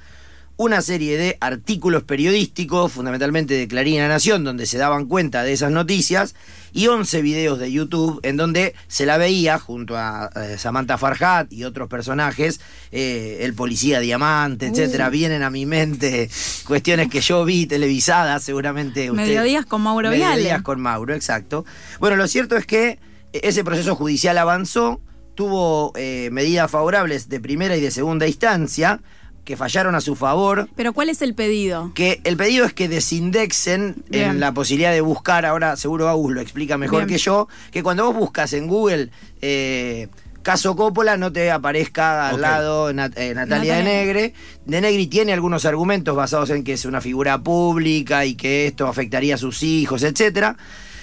una 0.56 0.82
serie 0.82 1.18
de 1.18 1.38
artículos 1.42 2.04
periodísticos, 2.04 2.92
fundamentalmente 2.92 3.56
de 3.56 3.68
Clarín 3.68 3.98
la 3.98 4.08
Nación, 4.08 4.44
donde 4.44 4.66
se 4.66 4.78
daban 4.78 5.06
cuenta 5.06 5.44
de 5.44 5.54
esas 5.54 5.72
noticias, 5.72 6.36
y 6.72 6.88
11 6.88 7.22
videos 7.22 7.60
de 7.60 7.72
YouTube 7.72 8.20
en 8.24 8.38
donde 8.38 8.76
se 8.88 9.06
la 9.06 9.18
veía 9.18 9.58
junto 9.58 9.98
a 9.98 10.30
eh, 10.36 10.58
Samantha 10.58 10.98
Farhat 10.98 11.52
y 11.52 11.64
otros 11.64 11.90
personajes, 11.90 12.62
eh, 12.92 13.40
el 13.42 13.54
policía 13.54 14.00
diamante, 14.00 14.68
etcétera. 14.68 15.10
Vienen 15.10 15.44
a 15.44 15.50
mi 15.50 15.66
mente 15.66 16.30
cuestiones 16.66 17.10
que 17.10 17.22
yo 17.22 17.46
vi 17.46 17.66
televisadas, 17.66 18.44
seguramente. 18.44 19.10
Usted, 19.10 19.24
Mediodías 19.24 19.66
con 19.66 19.82
Mauro 19.82 20.12
Viale. 20.12 20.36
Mediodías 20.36 20.62
con 20.62 20.80
Mauro, 20.80 21.14
exacto. 21.16 21.66
Bueno, 22.00 22.16
lo 22.16 22.28
cierto 22.28 22.58
es 22.58 22.66
que 22.66 23.00
ese 23.34 23.64
proceso 23.64 23.96
judicial 23.96 24.38
avanzó, 24.38 25.02
tuvo 25.36 25.94
eh, 25.96 26.30
medidas 26.32 26.70
favorables 26.70 27.28
de 27.28 27.40
primera 27.40 27.76
y 27.76 27.82
de 27.82 27.90
segunda 27.90 28.28
instancia 28.28 29.02
que 29.44 29.58
fallaron 29.58 29.96
a 29.96 30.02
su 30.02 30.16
favor. 30.16 30.70
Pero 30.76 30.94
¿cuál 30.94 31.10
es 31.10 31.22
el 31.22 31.34
pedido? 31.36 31.92
Que 31.94 32.22
el 32.24 32.38
pedido 32.38 32.66
es 32.66 32.74
que 32.74 32.88
desindexen 32.88 34.04
en 34.12 34.40
la 34.40 34.54
posibilidad 34.54 34.92
de 34.92 35.02
buscar, 35.02 35.46
ahora 35.46 35.76
seguro 35.76 36.08
Agus 36.10 36.34
lo 36.34 36.42
explica 36.42 36.78
mejor 36.78 37.08
que 37.08 37.18
yo, 37.18 37.48
que 37.72 37.84
cuando 37.84 38.06
vos 38.06 38.16
buscas 38.16 38.54
en 38.54 38.68
Google 38.68 39.10
eh, 39.42 40.08
caso 40.44 40.76
Coppola 40.76 41.18
no 41.18 41.32
te 41.32 41.50
aparezca 41.50 42.30
al 42.30 42.42
lado 42.42 42.90
eh, 42.90 42.94
Natalia 43.34 43.78
de 43.78 43.84
Negre. 43.84 44.34
De 44.66 44.82
Negri 44.82 45.08
tiene 45.08 45.34
algunos 45.34 45.66
argumentos 45.66 46.16
basados 46.16 46.50
en 46.52 46.64
que 46.64 46.74
es 46.74 46.86
una 46.86 47.02
figura 47.02 47.42
pública 47.42 48.26
y 48.26 48.36
que 48.36 48.68
esto 48.68 48.88
afectaría 48.88 49.36
a 49.36 49.38
sus 49.38 49.64
hijos, 49.64 50.04
etcétera. 50.04 50.56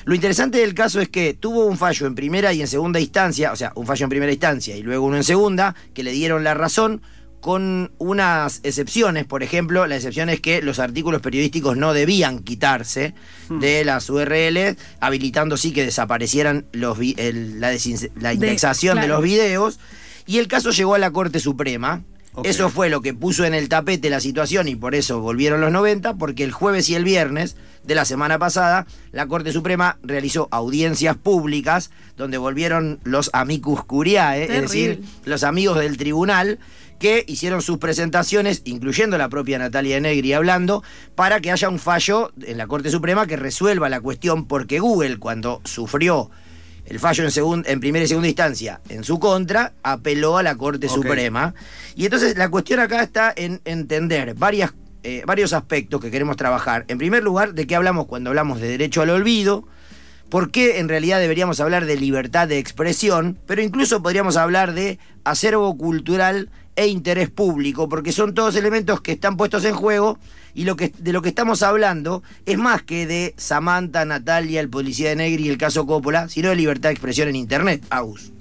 Lo 0.04 0.14
interesante 0.14 0.58
del 0.58 0.74
caso 0.74 1.00
es 1.00 1.08
que 1.08 1.34
tuvo 1.34 1.66
un 1.66 1.76
fallo 1.76 2.06
en 2.06 2.14
primera 2.14 2.52
y 2.52 2.60
en 2.60 2.68
segunda 2.68 3.00
instancia, 3.00 3.52
o 3.52 3.56
sea, 3.56 3.72
un 3.74 3.86
fallo 3.86 4.04
en 4.04 4.10
primera 4.10 4.32
instancia 4.32 4.76
y 4.76 4.82
luego 4.82 5.06
uno 5.06 5.16
en 5.16 5.24
segunda, 5.24 5.74
que 5.94 6.02
le 6.02 6.12
dieron 6.12 6.44
la 6.44 6.54
razón 6.54 7.02
con 7.40 7.92
unas 7.98 8.60
excepciones, 8.62 9.24
por 9.24 9.42
ejemplo, 9.42 9.86
la 9.86 9.96
excepción 9.96 10.28
es 10.28 10.40
que 10.40 10.62
los 10.62 10.78
artículos 10.78 11.22
periodísticos 11.22 11.76
no 11.76 11.94
debían 11.94 12.40
quitarse 12.40 13.14
hmm. 13.48 13.60
de 13.60 13.84
las 13.84 14.10
URL, 14.10 14.76
habilitando 15.00 15.56
sí 15.56 15.72
que 15.72 15.84
desaparecieran 15.84 16.66
los 16.72 16.98
la, 16.98 18.32
indexación 18.34 19.00
de, 19.00 19.08
los 19.08 19.22
videos, 19.22 19.80
y 20.26 20.38
el 20.38 20.48
caso 20.48 20.70
llegó 20.70 20.94
a 20.94 20.98
la 20.98 21.10
Corte 21.10 21.40
Suprema. 21.40 22.02
Eso 22.44 22.70
fue 22.70 22.88
lo 22.88 23.00
que 23.00 23.12
puso 23.12 23.44
en 23.44 23.54
el 23.54 23.68
tapete 23.68 24.08
la 24.08 24.20
situación 24.20 24.68
y 24.68 24.76
por 24.76 24.94
eso 24.94 25.20
volvieron 25.20 25.60
los 25.60 25.72
90, 25.72 26.14
porque 26.14 26.44
el 26.44 26.52
jueves 26.52 26.88
y 26.88 26.94
el 26.94 27.04
viernes 27.04 27.56
de 27.82 27.94
la 27.94 28.04
semana 28.04 28.38
pasada, 28.38 28.86
la 29.12 29.26
Corte 29.26 29.52
Suprema 29.52 29.98
realizó 30.02 30.48
audiencias 30.50 31.16
públicas 31.16 31.90
donde 32.16 32.38
volvieron 32.38 33.00
los 33.04 33.30
amicus 33.32 33.84
curiae, 33.84 34.44
es 34.44 34.62
decir, 34.62 35.02
los 35.24 35.42
amigos 35.42 35.78
del 35.78 35.96
tribunal, 35.96 36.58
que 37.00 37.24
hicieron 37.26 37.62
sus 37.62 37.78
presentaciones, 37.78 38.60
incluyendo 38.64 39.16
la 39.16 39.30
propia 39.30 39.58
Natalia 39.58 39.98
Negri 40.00 40.34
hablando, 40.34 40.84
para 41.14 41.40
que 41.40 41.50
haya 41.50 41.70
un 41.70 41.78
fallo 41.78 42.30
en 42.42 42.58
la 42.58 42.66
Corte 42.66 42.90
Suprema 42.90 43.26
que 43.26 43.36
resuelva 43.36 43.88
la 43.88 44.02
cuestión, 44.02 44.44
porque 44.44 44.78
Google, 44.78 45.18
cuando 45.18 45.62
sufrió 45.64 46.30
el 46.90 46.98
fallo 46.98 47.24
en, 47.24 47.64
en 47.66 47.80
primera 47.80 48.04
y 48.04 48.08
segunda 48.08 48.26
instancia 48.26 48.80
en 48.88 49.04
su 49.04 49.20
contra, 49.20 49.74
apeló 49.84 50.38
a 50.38 50.42
la 50.42 50.56
Corte 50.56 50.88
Suprema. 50.88 51.54
Y 51.94 52.04
entonces 52.04 52.36
la 52.36 52.50
cuestión 52.50 52.80
acá 52.80 53.00
está 53.00 53.32
en 53.34 53.60
entender 53.64 54.34
varias, 54.34 54.74
eh, 55.04 55.22
varios 55.24 55.52
aspectos 55.52 56.00
que 56.00 56.10
queremos 56.10 56.36
trabajar. 56.36 56.84
En 56.88 56.98
primer 56.98 57.22
lugar, 57.22 57.54
de 57.54 57.68
qué 57.68 57.76
hablamos 57.76 58.06
cuando 58.06 58.30
hablamos 58.30 58.60
de 58.60 58.66
derecho 58.66 59.02
al 59.02 59.10
olvido, 59.10 59.68
por 60.30 60.50
qué 60.50 60.80
en 60.80 60.88
realidad 60.88 61.20
deberíamos 61.20 61.60
hablar 61.60 61.86
de 61.86 61.94
libertad 61.94 62.48
de 62.48 62.58
expresión, 62.58 63.38
pero 63.46 63.62
incluso 63.62 64.02
podríamos 64.02 64.36
hablar 64.36 64.74
de 64.74 64.98
acervo 65.22 65.78
cultural 65.78 66.50
e 66.80 66.86
interés 66.86 67.28
público, 67.28 67.90
porque 67.90 68.10
son 68.10 68.32
todos 68.32 68.56
elementos 68.56 69.02
que 69.02 69.12
están 69.12 69.36
puestos 69.36 69.66
en 69.66 69.74
juego 69.74 70.18
y 70.54 70.64
lo 70.64 70.76
que, 70.76 70.90
de 70.98 71.12
lo 71.12 71.20
que 71.20 71.28
estamos 71.28 71.62
hablando 71.62 72.22
es 72.46 72.56
más 72.56 72.82
que 72.82 73.06
de 73.06 73.34
Samantha, 73.36 74.06
Natalia, 74.06 74.62
el 74.62 74.70
policía 74.70 75.10
de 75.10 75.16
Negri 75.16 75.44
y 75.44 75.48
el 75.50 75.58
caso 75.58 75.86
Coppola, 75.86 76.28
sino 76.28 76.48
de 76.48 76.56
libertad 76.56 76.88
de 76.88 76.94
expresión 76.94 77.28
en 77.28 77.36
Internet, 77.36 77.82
Agus. 77.90 78.32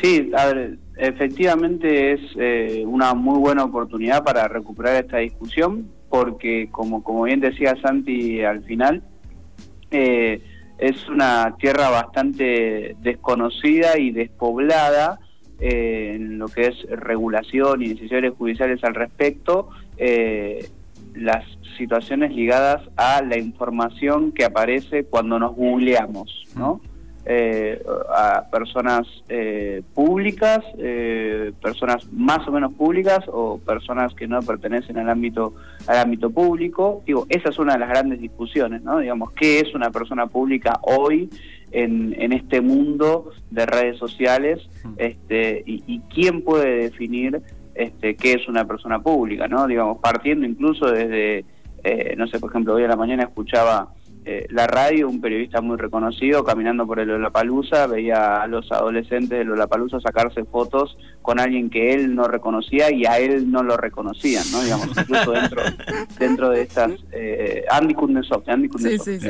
Sí, 0.00 0.30
a 0.34 0.46
ver, 0.46 0.78
efectivamente 0.96 2.12
es 2.12 2.20
eh, 2.36 2.84
una 2.86 3.12
muy 3.12 3.38
buena 3.38 3.64
oportunidad 3.64 4.24
para 4.24 4.48
recuperar 4.48 5.04
esta 5.04 5.18
discusión, 5.18 5.90
porque 6.08 6.70
como, 6.70 7.04
como 7.04 7.24
bien 7.24 7.40
decía 7.40 7.76
Santi 7.82 8.42
al 8.42 8.64
final, 8.64 9.02
eh, 9.90 10.40
es 10.78 11.06
una 11.06 11.54
tierra 11.60 11.90
bastante 11.90 12.96
desconocida 13.02 13.98
y 13.98 14.10
despoblada, 14.10 15.20
eh, 15.60 16.12
en 16.16 16.38
lo 16.38 16.48
que 16.48 16.66
es 16.66 16.82
regulación 16.90 17.82
y 17.82 17.88
decisiones 17.88 18.34
judiciales 18.36 18.82
al 18.84 18.94
respecto, 18.94 19.70
eh, 19.96 20.68
las 21.14 21.44
situaciones 21.76 22.34
ligadas 22.34 22.82
a 22.96 23.22
la 23.22 23.38
información 23.38 24.32
que 24.32 24.44
aparece 24.44 25.04
cuando 25.04 25.38
nos 25.38 25.54
googleamos, 25.54 26.46
¿no? 26.56 26.80
Eh, 27.24 27.80
a 28.12 28.50
personas 28.50 29.06
públicas, 29.94 30.64
personas 31.62 32.12
más 32.12 32.46
o 32.48 32.52
menos 32.52 32.72
públicas 32.74 33.20
o 33.28 33.58
personas 33.58 34.12
que 34.14 34.26
no 34.26 34.40
pertenecen 34.42 34.98
al 34.98 35.08
ámbito 35.08 35.54
al 35.86 35.98
ámbito 35.98 36.30
público. 36.30 37.02
Digo, 37.06 37.26
esa 37.28 37.50
es 37.50 37.58
una 37.58 37.74
de 37.74 37.78
las 37.78 37.88
grandes 37.88 38.20
discusiones, 38.20 38.82
¿no? 38.82 38.98
Digamos, 38.98 39.32
¿qué 39.32 39.60
es 39.60 39.74
una 39.74 39.90
persona 39.90 40.26
pública 40.26 40.80
hoy 40.82 41.30
en, 41.72 42.14
en 42.18 42.32
este 42.32 42.60
mundo 42.60 43.32
de 43.50 43.66
redes 43.66 43.98
sociales 43.98 44.60
este, 44.96 45.62
y, 45.66 46.00
quién 46.14 46.42
puede 46.42 46.82
definir 46.82 47.40
este, 47.74 48.14
qué 48.16 48.34
es 48.34 48.48
una 48.48 48.66
persona 48.66 49.00
pública, 49.00 49.48
¿no? 49.48 49.66
Digamos, 49.66 49.98
partiendo 49.98 50.46
incluso 50.46 50.90
desde, 50.90 51.44
eh, 51.82 52.14
no 52.16 52.26
sé, 52.26 52.38
por 52.38 52.50
ejemplo, 52.50 52.74
hoy 52.74 52.84
a 52.84 52.88
la 52.88 52.96
mañana 52.96 53.24
escuchaba 53.24 53.88
eh, 54.24 54.46
la 54.50 54.66
radio, 54.66 55.08
un 55.08 55.20
periodista 55.20 55.60
muy 55.60 55.76
reconocido, 55.76 56.44
caminando 56.44 56.86
por 56.86 57.00
el 57.00 57.08
Lollapalooza, 57.08 57.86
veía 57.86 58.42
a 58.42 58.46
los 58.46 58.70
adolescentes 58.70 59.38
de 59.38 59.44
Lollapalooza 59.44 60.00
sacarse 60.00 60.44
fotos 60.44 60.96
con 61.22 61.40
alguien 61.40 61.70
que 61.70 61.92
él 61.92 62.14
no 62.14 62.24
reconocía 62.24 62.92
y 62.92 63.04
a 63.04 63.18
él 63.18 63.50
no 63.50 63.62
lo 63.62 63.76
reconocían, 63.76 64.44
¿no? 64.52 64.62
Digamos, 64.62 64.88
incluso 64.96 65.32
dentro, 65.32 65.62
dentro 66.18 66.50
de 66.50 66.62
estas... 66.62 66.92
Eh, 67.12 67.64
Andy 67.70 67.94
Kuznetsov, 67.94 68.42
Andy 68.46 68.68
Kuznetsov, 68.68 69.18
Sí. 69.18 69.28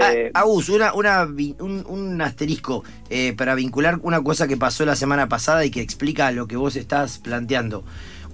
Ah, 0.00 0.12
Eh, 0.12 0.30
Agus, 0.34 0.68
una, 0.68 0.92
una 0.94 1.24
un, 1.24 1.84
un 1.88 2.20
asterisco 2.20 2.84
eh, 3.10 3.34
para 3.36 3.54
vincular 3.54 3.98
una 4.02 4.22
cosa 4.22 4.46
que 4.48 4.56
pasó 4.56 4.84
la 4.84 4.96
semana 4.96 5.28
pasada 5.28 5.64
y 5.64 5.70
que 5.70 5.80
explica 5.80 6.30
lo 6.32 6.46
que 6.46 6.56
vos 6.56 6.76
estás 6.76 7.18
planteando. 7.18 7.84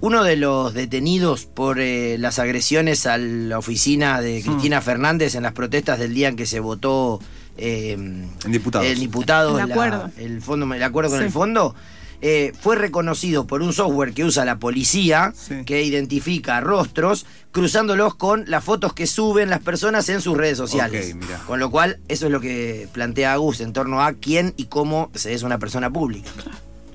Uno 0.03 0.25
de 0.25 0.35
los 0.35 0.73
detenidos 0.73 1.45
por 1.45 1.79
eh, 1.79 2.17
las 2.17 2.37
agresiones 2.37 3.05
a 3.05 3.17
la 3.17 3.57
oficina 3.57 4.19
de 4.19 4.41
Cristina 4.41 4.81
Fernández 4.81 5.33
en 5.35 5.43
las 5.43 5.53
protestas 5.53 5.97
del 5.97 6.13
día 6.13 6.27
en 6.27 6.35
que 6.35 6.45
se 6.45 6.59
votó 6.59 7.21
eh, 7.55 7.93
En 7.93 8.29
diputados. 8.51 8.85
el 8.85 8.99
diputado, 8.99 9.51
El 9.57 9.65
la- 9.69 9.73
acuerdo. 9.73 10.11
el 10.17 10.41
fondo, 10.41 10.73
el 10.73 10.83
acuerdo 10.83 11.09
con 11.11 11.19
Sí. 11.19 11.25
el 11.27 11.31
fondo, 11.31 11.73
eh, 12.21 12.51
fue 12.59 12.75
reconocido 12.75 13.47
por 13.47 13.61
un 13.61 13.71
software 13.71 14.13
que 14.13 14.25
usa 14.25 14.43
la 14.43 14.57
policía, 14.59 15.31
Sí. 15.37 15.63
que 15.65 15.83
identifica 15.83 16.59
rostros, 16.59 17.25
cruzándolos 17.53 18.15
con 18.15 18.43
las 18.47 18.61
fotos 18.61 18.91
que 18.91 19.07
suben 19.07 19.49
las 19.49 19.61
personas 19.61 20.09
en 20.09 20.19
sus 20.19 20.35
redes 20.35 20.57
sociales. 20.57 21.15
Con 21.47 21.61
lo 21.61 21.71
cual, 21.71 21.99
eso 22.09 22.25
es 22.25 22.31
lo 22.33 22.41
que 22.41 22.89
plantea 22.91 23.31
Agus 23.31 23.61
en 23.61 23.71
torno 23.71 24.01
a 24.01 24.11
quién 24.11 24.53
y 24.57 24.65
cómo 24.65 25.11
se 25.13 25.33
es 25.33 25.43
una 25.43 25.59
persona 25.59 25.89
pública. 25.89 26.29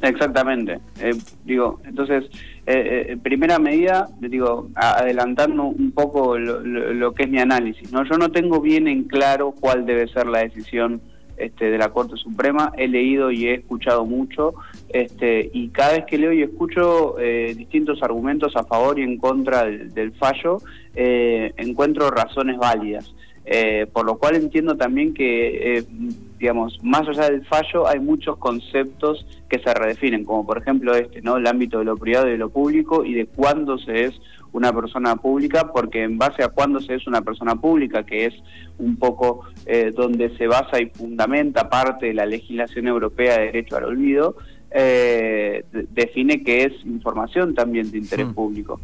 Exactamente. 0.03 0.79
Eh, 1.00 1.11
digo, 1.45 1.81
entonces, 1.85 2.25
eh, 2.70 3.06
eh, 3.12 3.16
primera 3.16 3.58
medida, 3.58 4.08
digo, 4.20 4.68
adelantando 4.75 5.64
un 5.64 5.90
poco 5.92 6.38
lo, 6.38 6.60
lo- 6.60 6.92
lo 6.92 7.12
que 7.14 7.22
es 7.25 7.30
mi 7.30 7.38
análisis. 7.38 7.92
No, 7.92 8.04
yo 8.04 8.18
no 8.18 8.30
tengo 8.30 8.60
bien 8.60 8.87
en 8.88 9.04
claro 9.04 9.54
cuál 9.58 9.87
debe 9.87 10.06
ser 10.08 10.26
la 10.26 10.40
decisión 10.40 11.00
este, 11.38 11.70
de 11.70 11.78
la 11.78 11.88
Corte 11.90 12.16
Suprema. 12.16 12.72
He 12.76 12.88
leído 12.88 13.30
y 13.30 13.46
he 13.46 13.54
escuchado 13.54 14.04
mucho, 14.04 14.54
este, 14.88 15.48
y 15.52 15.68
cada 15.68 15.92
vez 15.92 16.04
que 16.06 16.18
leo 16.18 16.32
y 16.32 16.42
escucho 16.42 17.18
eh, 17.18 17.54
distintos 17.56 18.02
argumentos 18.02 18.54
a 18.56 18.64
favor 18.64 18.98
y 18.98 19.02
en 19.02 19.18
contra 19.18 19.64
del, 19.64 19.94
del 19.94 20.12
fallo, 20.12 20.58
eh, 20.94 21.52
encuentro 21.56 22.10
razones 22.10 22.58
válidas. 22.58 23.14
Eh, 23.50 23.87
por 23.90 24.05
lo 24.05 24.19
cual 24.19 24.37
entiendo 24.37 24.76
también 24.76 25.14
que, 25.14 25.78
eh, 25.78 25.85
digamos, 26.38 26.78
más 26.83 27.09
allá 27.09 27.31
del 27.31 27.47
fallo 27.47 27.88
hay 27.88 27.99
muchos 27.99 28.37
conceptos 28.37 29.25
que 29.49 29.59
se 29.59 29.73
redefinen, 29.73 30.26
como 30.26 30.45
por 30.45 30.59
ejemplo 30.59 30.95
este, 30.95 31.23
¿no? 31.23 31.38
El 31.38 31.47
ámbito 31.47 31.78
de 31.78 31.87
lo 31.87 31.97
privado 31.97 32.28
y 32.28 32.33
de 32.33 32.37
lo 32.37 32.50
público 32.50 33.07
y 33.07 33.14
de 33.14 33.25
cuándo 33.25 33.78
se 33.78 34.05
es 34.05 34.21
una 34.52 34.71
persona 34.75 35.17
pública, 35.17 35.73
porque 35.73 36.02
en 36.02 36.19
base 36.19 36.43
a 36.43 36.49
cuándo 36.49 36.81
se 36.81 36.97
es 36.97 37.07
una 37.07 37.23
persona 37.23 37.55
pública, 37.55 38.05
que 38.05 38.26
es 38.26 38.35
un 38.78 38.97
poco 38.97 39.45
eh, 39.64 39.93
donde 39.97 40.37
se 40.37 40.47
basa 40.47 40.78
y 40.78 40.90
fundamenta 40.90 41.71
parte 41.71 42.07
de 42.07 42.14
la 42.14 42.26
legislación 42.26 42.87
europea 42.87 43.38
de 43.38 43.47
derecho 43.47 43.76
al 43.78 43.85
olvido, 43.85 44.37
eh, 44.70 45.64
de- 45.72 45.87
define 45.90 46.42
que 46.42 46.64
es 46.64 46.72
información 46.84 47.54
también 47.54 47.90
de 47.90 47.98
interés 47.98 48.26
Mm. 48.28 48.34
público. 48.34 48.80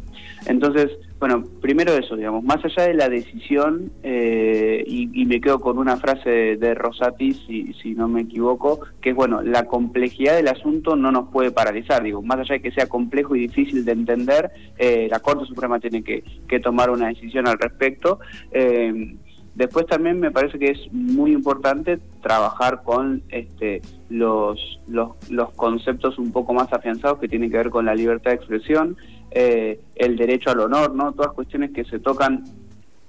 Entonces, 0.47 0.91
bueno, 1.19 1.43
primero 1.61 1.93
eso, 1.93 2.15
digamos, 2.15 2.43
más 2.43 2.63
allá 2.63 2.83
de 2.87 2.93
la 2.93 3.09
decisión, 3.09 3.91
eh, 4.03 4.83
y, 4.85 5.09
y 5.21 5.25
me 5.25 5.39
quedo 5.41 5.59
con 5.59 5.77
una 5.77 5.97
frase 5.97 6.29
de, 6.29 6.57
de 6.57 6.75
Rosati, 6.75 7.33
si, 7.33 7.73
si 7.81 7.95
no 7.95 8.07
me 8.07 8.21
equivoco, 8.21 8.79
que 9.01 9.11
es, 9.11 9.15
bueno, 9.15 9.41
la 9.41 9.65
complejidad 9.65 10.35
del 10.35 10.47
asunto 10.49 10.95
no 10.95 11.11
nos 11.11 11.29
puede 11.29 11.51
paralizar, 11.51 12.03
digo, 12.03 12.21
más 12.21 12.39
allá 12.39 12.55
de 12.55 12.61
que 12.61 12.71
sea 12.71 12.87
complejo 12.87 13.35
y 13.35 13.41
difícil 13.47 13.85
de 13.85 13.91
entender, 13.93 14.51
eh, 14.77 15.07
la 15.09 15.19
Corte 15.19 15.45
Suprema 15.45 15.79
tiene 15.79 16.03
que, 16.03 16.23
que 16.47 16.59
tomar 16.59 16.89
una 16.91 17.07
decisión 17.07 17.47
al 17.47 17.57
respecto. 17.57 18.19
Eh, 18.51 19.15
Después 19.55 19.87
también 19.87 20.19
me 20.19 20.31
parece 20.31 20.59
que 20.59 20.71
es 20.71 20.91
muy 20.91 21.31
importante 21.31 21.99
trabajar 22.21 22.83
con 22.83 23.23
este, 23.29 23.81
los, 24.09 24.81
los, 24.87 25.11
los 25.29 25.51
conceptos 25.51 26.19
un 26.19 26.33
poco 26.33 26.53
más 26.53 26.71
afianzados 26.73 27.19
que 27.19 27.29
tienen 27.29 27.49
que 27.49 27.57
ver 27.57 27.69
con 27.69 27.85
la 27.85 27.95
libertad 27.95 28.31
de 28.31 28.35
expresión, 28.35 28.97
eh, 29.31 29.79
el 29.95 30.17
derecho 30.17 30.49
al 30.49 30.59
honor, 30.59 30.93
¿no? 30.93 31.13
Todas 31.13 31.31
cuestiones 31.31 31.71
que 31.71 31.85
se 31.85 31.99
tocan 31.99 32.43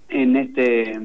en 0.09 0.37
este 0.37 1.01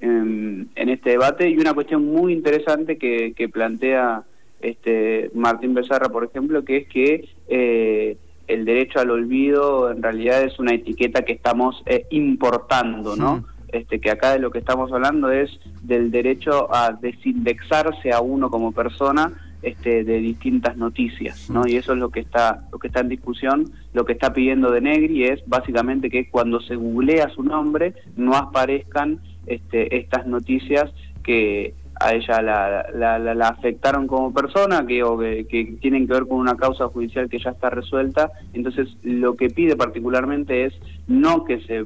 en, 0.00 0.68
este 0.74 1.10
debate 1.10 1.48
y 1.48 1.56
una 1.58 1.74
cuestión 1.74 2.04
muy 2.04 2.32
interesante 2.32 2.98
que, 2.98 3.32
que 3.34 3.48
plantea 3.48 4.24
este 4.60 5.30
Martín 5.34 5.74
Becerra, 5.74 6.08
por 6.08 6.24
ejemplo, 6.24 6.64
que 6.64 6.78
es 6.78 6.88
que 6.88 7.28
eh, 7.48 8.16
el 8.46 8.64
derecho 8.64 9.00
al 9.00 9.10
olvido 9.10 9.90
en 9.90 10.02
realidad 10.02 10.42
es 10.42 10.58
una 10.58 10.74
etiqueta 10.74 11.22
que 11.22 11.32
estamos 11.32 11.82
eh, 11.86 12.06
importando, 12.10 13.16
¿no? 13.16 13.44
Este, 13.72 13.98
que 14.00 14.10
acá 14.10 14.32
de 14.32 14.38
lo 14.38 14.50
que 14.50 14.58
estamos 14.58 14.92
hablando 14.92 15.30
es 15.30 15.50
del 15.82 16.10
derecho 16.10 16.72
a 16.74 16.92
desindexarse 16.92 18.12
a 18.12 18.20
uno 18.20 18.50
como 18.50 18.72
persona 18.72 19.32
este, 19.62 20.04
de 20.04 20.18
distintas 20.18 20.76
noticias, 20.76 21.48
¿no? 21.48 21.66
Y 21.66 21.76
eso 21.76 21.92
es 21.94 21.98
lo 21.98 22.10
que 22.10 22.20
está 22.20 22.68
lo 22.70 22.78
que 22.78 22.88
está 22.88 23.00
en 23.00 23.08
discusión, 23.08 23.70
lo 23.94 24.04
que 24.04 24.12
está 24.12 24.32
pidiendo 24.32 24.70
de 24.70 24.80
Negri 24.82 25.24
es 25.24 25.40
básicamente 25.46 26.10
que 26.10 26.28
cuando 26.28 26.60
se 26.60 26.74
googlea 26.76 27.28
su 27.30 27.42
nombre 27.42 27.94
no 28.16 28.34
aparezcan 28.36 29.20
este, 29.46 29.96
estas 29.96 30.26
noticias 30.26 30.92
que 31.22 31.74
a 32.00 32.14
ella 32.14 32.42
la, 32.42 32.86
la, 32.94 33.18
la- 33.20 33.34
la 33.34 33.48
afectaron 33.48 34.08
como 34.08 34.34
persona, 34.34 34.84
que, 34.84 35.04
o 35.04 35.16
que, 35.16 35.46
que 35.46 35.76
tienen 35.80 36.06
que 36.08 36.14
ver 36.14 36.26
con 36.26 36.38
una 36.40 36.56
causa 36.56 36.88
judicial 36.88 37.28
que 37.28 37.38
ya 37.38 37.50
está 37.50 37.70
resuelta. 37.70 38.32
Entonces, 38.54 38.88
lo 39.04 39.36
que 39.36 39.48
pide 39.50 39.76
particularmente 39.76 40.64
es 40.64 40.74
no 41.06 41.44
que 41.44 41.60
se 41.60 41.84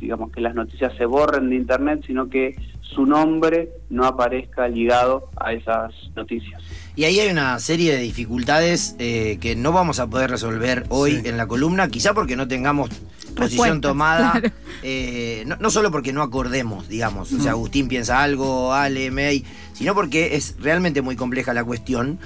digamos 0.00 0.30
que 0.32 0.40
las 0.40 0.54
noticias 0.54 0.92
se 0.96 1.06
borren 1.06 1.48
de 1.50 1.56
internet, 1.56 2.02
sino 2.06 2.28
que 2.28 2.54
su 2.80 3.06
nombre 3.06 3.70
no 3.90 4.04
aparezca 4.06 4.68
ligado 4.68 5.30
a 5.36 5.52
esas 5.52 5.92
noticias. 6.14 6.62
Y 6.94 7.04
ahí 7.04 7.18
hay 7.18 7.30
una 7.30 7.58
serie 7.58 7.92
de 7.96 8.02
dificultades 8.02 8.94
eh, 8.98 9.38
que 9.40 9.56
no 9.56 9.72
vamos 9.72 9.98
a 10.00 10.06
poder 10.08 10.30
resolver 10.30 10.84
hoy 10.90 11.20
Sí. 11.22 11.28
en 11.28 11.36
la 11.36 11.46
columna, 11.46 11.88
quizá 11.88 12.14
porque 12.14 12.36
no 12.36 12.46
tengamos 12.46 12.90
posición 13.34 13.80
tomada, 13.80 14.30
claro. 14.32 14.50
eh, 14.84 15.42
no, 15.46 15.56
no 15.56 15.70
solo 15.70 15.90
porque 15.90 16.12
no 16.12 16.22
acordemos, 16.22 16.88
digamos, 16.88 17.32
o 17.32 17.40
sea, 17.40 17.52
Agustín 17.52 17.88
piensa 17.88 18.22
algo, 18.22 18.72
Ale, 18.72 19.10
May, 19.10 19.44
sino 19.72 19.92
porque 19.94 20.36
es 20.36 20.54
realmente 20.60 21.02
muy 21.02 21.16
compleja 21.16 21.52
la 21.52 21.64
cuestión. 21.64 22.18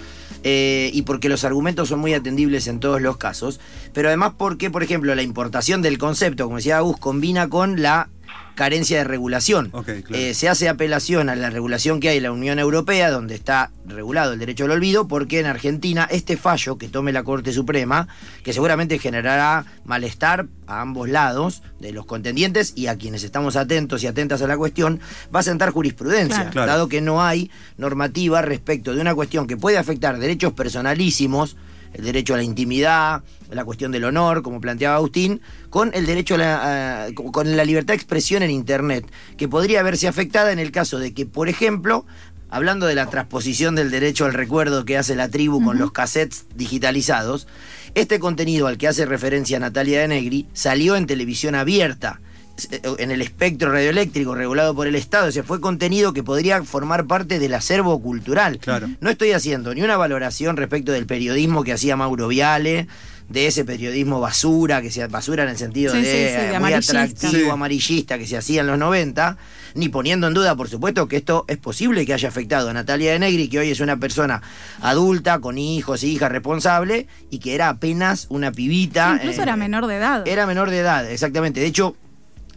Eh, 0.45 0.91
y 0.93 1.03
porque 1.03 1.29
los 1.29 1.45
argumentos 1.45 1.89
son 1.89 2.01
muy 2.01 2.15
atendibles 2.15 2.67
en 2.67 2.81
todos 2.81 3.01
los 3.01 3.17
casos, 3.17 3.61
pero 3.93 4.09
además 4.09 4.33
porque, 4.37 4.71
por 4.71 4.83
ejemplo, 4.83 5.15
la 5.15 5.23
importación 5.23 5.83
del 5.83 5.99
concepto, 5.99 6.45
como 6.45 6.57
decía 6.57 6.79
Agus, 6.79 6.99
combina 6.99 7.49
con 7.49 7.83
la 7.83 8.09
carencia 8.59 8.99
de 8.99 9.05
regulación. 9.05 9.71
Claro. 9.71 9.95
Eh, 10.11 10.35
se 10.35 10.49
hace 10.49 10.69
apelación 10.69 11.29
a 11.29 11.37
la 11.37 11.49
regulación 11.49 12.01
que 12.01 12.09
hay 12.09 12.17
en 12.17 12.25
la 12.25 12.33
Unión 12.33 12.59
Europea, 12.59 13.09
donde 13.09 13.37
está 13.37 13.71
regulado 13.87 14.33
el 14.33 14.41
derecho 14.41 14.65
al 14.65 14.73
olvido, 14.73 15.07
porque 15.07 15.39
en 15.39 15.47
Argentina 15.47 16.09
este 16.11 16.37
fallo 16.37 16.77
que 16.77 16.89
tome 16.89 17.13
la 17.13 17.23
Corte 17.23 17.53
Suprema, 17.53 18.09
que 18.43 18.53
seguramente 18.53 18.99
generará 18.99 19.65
malestar 19.85 20.49
a 20.67 20.81
ambos 20.81 21.09
lados 21.09 21.63
de 21.79 21.93
los 21.93 22.05
contendientes 22.05 22.73
y 22.75 22.89
a 22.89 22.97
quienes 22.97 23.23
estamos 23.23 23.55
atentos 23.55 24.03
y 24.03 24.09
atentas 24.09 24.43
a 24.43 24.49
la 24.49 24.57
cuestión, 24.57 24.99
va 25.33 25.41
a 25.41 25.45
sentar 25.45 25.71
jurisprudencia. 25.71 26.51
Claro. 26.51 26.67
dado 26.67 26.89
que 26.89 27.01
no 27.01 27.23
hay 27.23 27.53
normativa 27.77 28.43
respecto 28.43 28.93
de 28.93 29.01
una 29.01 29.15
cuestión 29.15 29.47
que 29.47 29.57
puede 29.57 29.79
afectar 29.79 30.19
derechos 30.19 30.53
personalísimos, 30.53 31.57
el 31.95 32.05
derecho 32.05 32.35
a 32.35 32.37
la 32.37 32.43
intimidad, 32.43 33.23
la 33.51 33.65
cuestión 33.65 33.93
del 33.93 34.05
honor, 34.05 34.43
como 34.43 34.61
planteaba 34.61 34.97
Agustín, 34.97 35.41
con 35.71 35.91
el 35.95 36.07
derecho 36.07 36.35
a 36.35 36.39
la, 36.39 37.05
a- 37.07 37.13
con 37.15 37.57
la 37.57 37.65
libertad 37.65 37.95
de 37.95 37.97
expresión 37.97 38.43
en 38.43 38.51
Internet, 38.51 39.07
que 39.37 39.49
podría 39.49 39.83
verse 39.83 40.07
afectada 40.09 40.53
en 40.53 40.59
el 40.59 40.71
caso 40.71 40.99
de 40.99 41.15
que, 41.15 41.25
por 41.27 41.49
ejemplo, 41.49 42.05
hablando 42.51 42.87
de 42.87 42.95
la 42.95 43.07
transposición 43.11 43.75
del 43.75 43.91
derecho 43.91 44.25
al 44.25 44.35
recuerdo 44.35 44.85
que 44.85 44.97
hace 44.99 45.15
la 45.17 45.29
tribu 45.29 45.63
con 45.63 45.79
los 45.79 45.93
cassettes 45.93 46.47
digitalizados, 46.55 47.47
este 47.95 48.19
contenido 48.21 48.67
al 48.67 48.79
que 48.79 48.89
hace 48.89 49.07
referencia 49.07 49.59
Natalia 49.59 50.01
de 50.01 50.09
Negri 50.09 50.47
salió 50.53 50.95
en 50.97 51.07
televisión 51.07 51.55
abierta 51.55 52.21
en 52.99 53.11
el 53.11 53.23
espectro 53.23 53.71
radioeléctrico 53.73 54.35
regulado 54.35 54.75
por 54.75 54.87
el 54.87 54.95
Estado, 54.95 55.29
o 55.29 55.33
sea, 55.33 55.43
fue 55.45 55.61
contenido 55.61 56.13
que 56.13 56.23
podría 56.23 56.63
formar 56.65 57.07
parte 57.07 57.39
del 57.39 57.55
acervo 57.55 58.01
cultural. 58.01 58.59
Claro. 58.59 58.89
No 59.01 59.11
estoy 59.11 59.33
haciendo 59.33 59.75
ni 59.75 59.83
una 59.83 59.97
valoración 59.97 60.57
respecto 60.57 60.93
del 60.93 61.07
periodismo 61.07 61.63
que 61.65 61.73
hacía 61.73 61.97
Mauro 61.97 62.29
Viale, 62.29 62.89
de 63.29 63.47
ese 63.47 63.65
periodismo 63.67 64.21
basura, 64.21 64.81
que 64.81 64.91
sea 64.91 65.07
basura 65.07 65.43
en 65.43 65.51
el 65.51 65.59
sentido 65.59 65.93
Sí, 65.93 66.01
de, 66.01 66.05
sí, 66.05 66.11
sí, 66.35 66.41
de 66.41 66.47
muy 66.47 66.57
amarillista. 66.57 67.03
atractivo, 67.03 67.33
Sí. 67.45 67.51
amarillista 67.51 68.19
que 68.19 68.27
se 68.27 68.39
hacía 68.39 68.63
en 68.63 68.67
los 68.69 68.79
90, 68.79 69.37
ni 69.75 69.91
poniendo 69.91 70.27
en 70.29 70.33
duda, 70.35 70.57
por 70.57 70.69
supuesto, 70.71 71.07
que 71.09 71.17
esto 71.17 71.45
es 71.47 71.59
posible 71.59 72.07
que 72.07 72.15
haya 72.15 72.29
afectado 72.31 72.71
a 72.71 72.73
Natalia 72.73 73.13
de 73.13 73.19
Negri, 73.19 73.49
que 73.49 73.59
hoy 73.59 73.71
es 73.71 73.81
una 73.81 73.99
persona 73.99 74.41
adulta, 74.81 75.41
con 75.41 75.59
hijos 75.59 76.03
y 76.05 76.13
hijas 76.13 76.33
responsable, 76.33 77.07
y 77.31 77.39
que 77.39 77.55
era 77.55 77.69
apenas 77.69 78.27
una 78.31 78.51
pibita. 78.51 79.13
Incluso 79.17 79.41
eh, 79.41 79.43
era 79.43 79.57
menor 79.57 79.87
de 79.89 79.97
edad. 79.97 80.27
era 80.27 80.47
menor 80.47 80.71
de 80.71 80.79
edad, 80.79 81.11
exactamente. 81.11 81.61
De 81.61 81.67
hecho, 81.67 81.97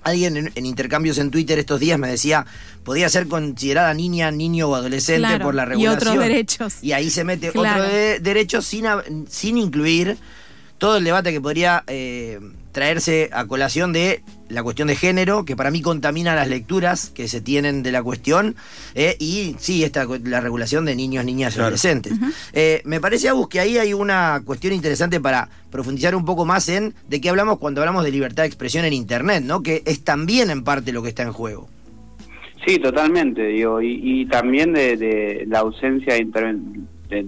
alguien 0.03 0.38
en, 0.38 0.51
en 0.55 0.65
intercambios 0.65 1.17
en 1.17 1.29
Twitter 1.31 1.60
estos 1.60 1.79
días 1.79 2.00
me 2.00 2.08
decía, 2.10 2.46
podía 2.84 3.08
ser 3.10 3.27
considerada 3.27 3.93
niña, 3.93 4.31
niño 4.31 4.67
o 4.70 4.75
adolescente 4.75 5.20
Claro, 5.27 5.46
por 5.46 5.55
la 5.55 5.63
y 5.63 5.65
regulación. 5.67 5.96
otros 5.96 6.20
derechos. 6.20 6.74
Y 6.81 6.91
ahí 6.93 7.10
se 7.10 7.24
mete 7.24 7.51
Claro. 7.51 7.84
otro 7.84 7.93
de- 7.96 8.20
derecho 8.20 8.62
sin, 8.62 8.86
sin 9.29 9.58
incluir 9.58 10.17
todo 10.82 10.98
el 10.98 11.04
debate 11.04 11.32
que 11.32 11.40
podría 11.40 11.84
eh, 11.86 12.40
traerse 12.72 13.30
a 13.34 13.46
colación 13.46 13.94
de 13.94 14.24
la 14.50 14.64
cuestión 14.64 14.88
de 14.88 14.96
género, 14.96 15.46
que 15.46 15.56
para 15.56 15.70
mí 15.70 15.84
contamina 15.84 16.34
las 16.34 16.48
lecturas 16.48 17.12
que 17.12 17.28
se 17.28 17.40
tienen 17.40 17.84
de 17.84 17.92
la 17.92 18.02
cuestión, 18.02 18.56
eh, 18.96 19.16
y 19.20 19.56
sí, 19.60 19.84
esta, 19.84 20.08
la 20.24 20.42
regulación 20.42 20.86
de 20.86 20.96
niños, 20.96 21.24
niñas 21.24 21.56
y 21.56 21.60
adolescentes. 21.60 22.14
Eh, 22.54 22.82
me 22.84 23.00
parece, 23.00 23.30
Agus, 23.30 23.48
que 23.48 23.60
ahí 23.60 23.78
hay 23.78 23.94
una 23.94 24.42
cuestión 24.44 24.74
interesante 24.74 25.20
para 25.20 25.50
profundizar 25.70 26.16
un 26.16 26.26
poco 26.26 26.46
más 26.46 26.68
en 26.68 26.96
de 27.08 27.22
qué 27.22 27.30
hablamos 27.30 27.60
cuando 27.60 27.82
hablamos 27.82 28.04
de 28.04 28.10
libertad 28.10 28.42
de 28.42 28.48
expresión 28.48 28.84
en 28.84 28.94
Internet, 28.94 29.44
¿no? 29.46 29.62
Que 29.62 29.84
es 29.86 30.04
también 30.04 30.50
en 30.50 30.64
parte 30.64 30.92
lo 30.92 31.04
que 31.04 31.10
está 31.10 31.22
en 31.22 31.32
juego. 31.32 31.70
Sí, 32.66 32.80
totalmente, 32.80 33.44
digo, 33.44 33.84
y, 33.84 34.26
también 34.32 34.74
de, 34.74 35.46
la 35.48 35.60
ausencia 35.60 36.16
de, 36.16 36.26
de, 37.08 37.26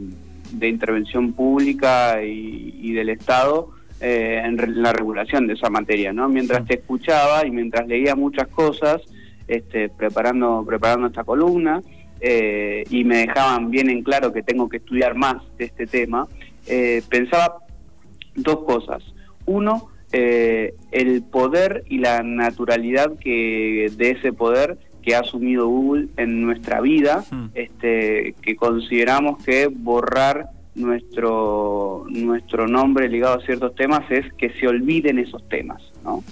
intervención 0.61 1.33
pública 1.33 2.23
y 2.23 2.91
del 2.93 3.09
Estado 3.09 3.73
eh, 4.05 4.41
en 4.43 4.83
la 4.83 4.91
regulación 4.91 5.47
de 5.47 5.53
esa 5.53 5.69
materia, 5.69 6.11
¿no? 6.11 6.27
Mientras 6.27 6.65
te 6.65 6.73
escuchaba 6.73 7.47
y 7.47 7.51
mientras 7.51 7.87
leía 7.87 8.17
muchas 8.17 8.49
cosas, 8.49 9.01
este, 9.47 9.87
preparando, 9.87 10.61
preparando 10.67 11.07
esta 11.07 11.23
columna, 11.23 11.81
eh, 12.19 12.83
y 12.89 13.05
me 13.05 13.19
dejaban 13.19 13.71
bien 13.71 13.89
en 13.89 14.03
claro 14.03 14.33
que 14.33 14.43
tengo 14.43 14.67
que 14.67 14.77
estudiar 14.77 15.15
más 15.15 15.37
de 15.57 15.63
este 15.65 15.87
tema, 15.87 16.27
eh, 16.67 17.01
pensaba 17.07 17.59
dos 18.35 18.65
cosas. 18.65 19.01
Uno, 19.45 19.87
el 20.11 21.23
poder 21.23 21.85
y 21.87 21.99
la 21.99 22.23
naturalidad 22.23 23.17
que 23.17 23.89
de 23.95 24.11
ese 24.11 24.33
poder 24.33 24.77
que 25.03 25.15
ha 25.15 25.19
asumido 25.19 25.67
Google 25.67 26.07
en 26.17 26.41
nuestra 26.41 26.81
vida, 26.81 27.23
este, 27.53 28.35
que 28.41 28.55
consideramos 28.55 29.43
que 29.43 29.67
borrar 29.67 30.47
nuestro 30.75 32.05
nuestro 32.09 32.67
nombre 32.67 33.07
ligado 33.07 33.39
a 33.39 33.45
ciertos 33.45 33.75
temas 33.75 34.09
es 34.09 34.33
que 34.33 34.49
se 34.51 34.67
olviden 34.67 35.19
esos 35.19 35.47
temas, 35.47 35.81
¿no? 36.03 36.23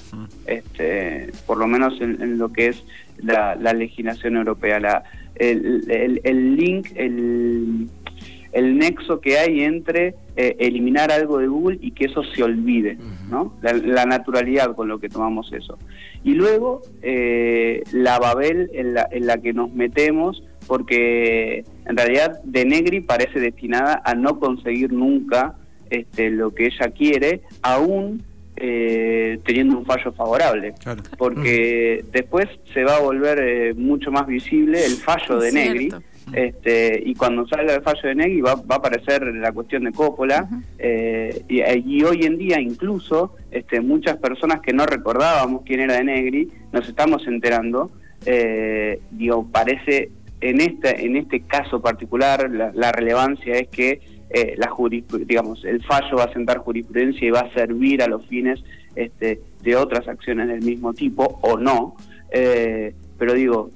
Este, 0.48 1.32
por 1.46 1.58
lo 1.58 1.68
menos 1.68 2.00
en, 2.02 2.38
lo 2.38 2.50
que 2.50 2.68
es 2.70 2.84
la, 3.18 3.56
legislación 3.56 4.38
europea, 4.38 4.80
la, 4.80 5.04
el, 5.36 5.84
el, 6.24 6.56
link, 6.56 6.88
el, 6.96 7.88
el 8.52 8.78
nexo 8.78 9.22
que 9.22 9.38
hay 9.38 9.62
entre 9.62 10.16
eh, 10.36 10.56
eliminar 10.60 11.12
algo 11.12 11.38
de 11.38 11.48
Google 11.48 11.78
y 11.82 11.92
que 11.92 12.06
eso 12.06 12.24
se 12.24 12.44
olvide, 12.44 12.98
¿no? 13.30 13.54
La, 13.62 14.06
naturalidad 14.06 14.76
con 14.76 14.88
lo 14.88 15.00
que 15.00 15.10
tomamos 15.10 15.52
eso. 15.54 15.78
Y 16.24 16.34
luego 16.34 16.82
eh, 17.02 17.84
la 17.92 18.20
Babel 18.20 18.70
en 18.74 18.94
la, 18.94 19.08
en 19.12 19.26
la 19.28 19.38
que 19.38 19.54
nos 19.54 19.74
metemos 19.74 20.44
porque 20.68 21.66
en 21.86 21.98
realidad 21.98 22.42
De 22.44 22.66
Negri 22.66 23.02
parece 23.02 23.40
destinada 23.40 24.02
a 24.06 24.16
no 24.16 24.40
conseguir 24.40 24.92
nunca 24.94 25.56
este, 25.90 26.30
lo 26.30 26.52
que 26.52 26.68
ella 26.68 26.90
quiere, 26.92 27.42
aún 27.62 28.24
eh, 28.56 29.40
teniendo 29.44 29.78
un 29.78 29.86
fallo 29.86 30.12
favorable. 30.14 30.74
Porque 31.18 32.06
después 32.12 32.48
se 32.74 32.84
va 32.84 32.98
a 32.98 33.00
volver 33.02 33.40
eh, 33.40 33.74
mucho 33.74 34.12
más 34.12 34.28
visible 34.28 34.86
el 34.86 34.94
fallo 34.94 35.40
de 35.40 35.52
Negri. 35.52 35.90
Este, 36.34 37.02
y 37.06 37.16
cuando 37.16 37.48
salga 37.48 37.76
el 37.76 37.82
fallo 37.82 38.02
de 38.04 38.16
Negri 38.16 38.42
va, 38.42 38.56
va 38.56 38.76
a 38.76 38.78
aparecer 38.78 39.24
la 39.36 39.52
cuestión 39.52 39.84
de 39.84 39.92
Coppola. 39.92 40.48
Eh, 40.80 41.44
y, 41.48 42.04
hoy 42.04 42.24
en 42.24 42.38
día 42.38 42.60
incluso 42.60 43.36
este, 43.52 43.82
muchas 43.82 44.18
personas 44.18 44.62
que 44.62 44.74
no 44.74 44.86
recordábamos 44.86 45.64
quién 45.66 45.82
era 45.82 45.96
de 45.96 46.04
Negri 46.04 46.50
nos 46.72 46.88
estamos 46.88 47.26
enterando. 47.28 47.92
Digo 49.12 49.48
parece 49.52 50.12
en 50.42 50.60
este, 50.60 51.06
en 51.06 51.16
este 51.16 51.42
caso 51.42 51.82
particular 51.82 52.50
la, 52.50 52.92
relevancia 52.92 53.56
es 53.56 53.70
que 53.70 54.02
eh, 54.32 54.56
la 54.58 54.72
digamos, 55.26 55.64
el 55.66 55.84
fallo 55.84 56.18
va 56.18 56.26
a 56.26 56.34
sentar 56.34 56.58
jurisprudencia 56.58 57.28
y 57.28 57.32
va 57.32 57.42
a 57.42 57.54
servir 57.54 58.02
a 58.02 58.08
los 58.08 58.26
fines 58.26 58.64
este, 58.96 59.40
de 59.62 59.76
otras 59.76 60.08
acciones 60.08 60.48
del 60.48 60.62
mismo 60.62 60.94
tipo 60.94 61.40
o 61.42 61.58
no. 61.58 61.96
Eh, 62.32 62.94
pero 63.20 63.34
digo, 63.34 63.70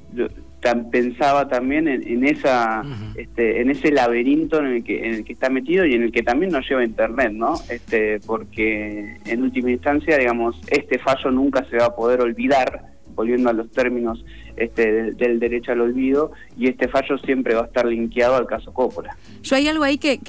pensaba 0.91 1.48
también 1.48 1.88
en, 1.88 2.25
esa 2.25 2.81
este, 3.15 3.62
en 3.62 3.69
ese 3.69 3.91
laberinto 3.91 4.60
en 4.60 4.65
el 4.67 4.84
que 4.84 5.05
en 5.05 5.13
el 5.15 5.24
que 5.24 5.34
está 5.34 5.50
metido 5.50 5.86
y 5.86 5.93
en 5.93 6.03
el 6.03 6.12
que 6.12 6.24
también 6.24 6.51
nos 6.51 6.67
lleva 6.67 6.84
internet 6.84 7.31
no 7.31 7.53
este 7.69 8.19
porque 8.25 9.17
en 9.25 9.43
última 9.43 9.72
instancia 9.72 10.17
digamos 10.17 10.60
este 10.69 10.98
fallo 10.98 11.29
nunca 11.31 11.65
se 11.69 11.77
va 11.77 11.86
a 11.86 11.95
poder 11.95 12.22
olvidar 12.22 12.95
volviendo 13.15 13.50
a 13.50 13.53
los 13.53 13.72
términos 13.72 14.24
este, 14.57 15.13
del, 15.13 15.39
derecho 15.39 15.72
al 15.72 15.81
olvido, 15.81 16.31
y 16.57 16.67
este 16.67 16.88
fallo 16.88 17.17
siempre 17.17 17.55
va 17.55 17.62
a 17.62 17.65
estar 17.65 17.86
linkeado 17.86 18.36
al 18.36 18.45
caso 18.45 18.74
Coppola. 18.74 19.17
Yo 19.41 19.55
hay 19.55 19.67
algo 19.67 19.84
ahí 19.84 19.98
que, 19.98 20.19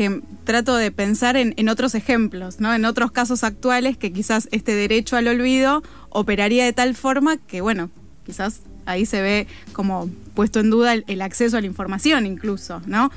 trato 0.44 0.76
de 0.76 0.90
pensar 0.90 1.36
en, 1.36 1.54
en, 1.56 1.68
otros 1.68 1.94
ejemplos, 1.94 2.60
¿no? 2.60 2.74
en 2.74 2.84
otros 2.84 3.10
casos 3.12 3.44
actuales 3.44 3.96
que 3.96 4.12
quizás 4.12 4.48
este 4.52 4.74
derecho 4.74 5.16
al 5.16 5.28
olvido 5.28 5.82
operaría 6.10 6.64
de 6.64 6.72
tal 6.72 6.94
forma 6.94 7.36
que, 7.36 7.60
bueno, 7.60 7.90
quizás 8.24 8.62
ahí 8.86 9.06
se 9.06 9.20
ve 9.20 9.46
como 9.72 10.08
puesto 10.34 10.60
en 10.60 10.70
duda 10.70 10.94
el, 10.94 11.22
acceso 11.22 11.56
a 11.56 11.60
la 11.60 11.66
información 11.66 12.26
incluso, 12.26 12.82
¿no? 12.86 13.10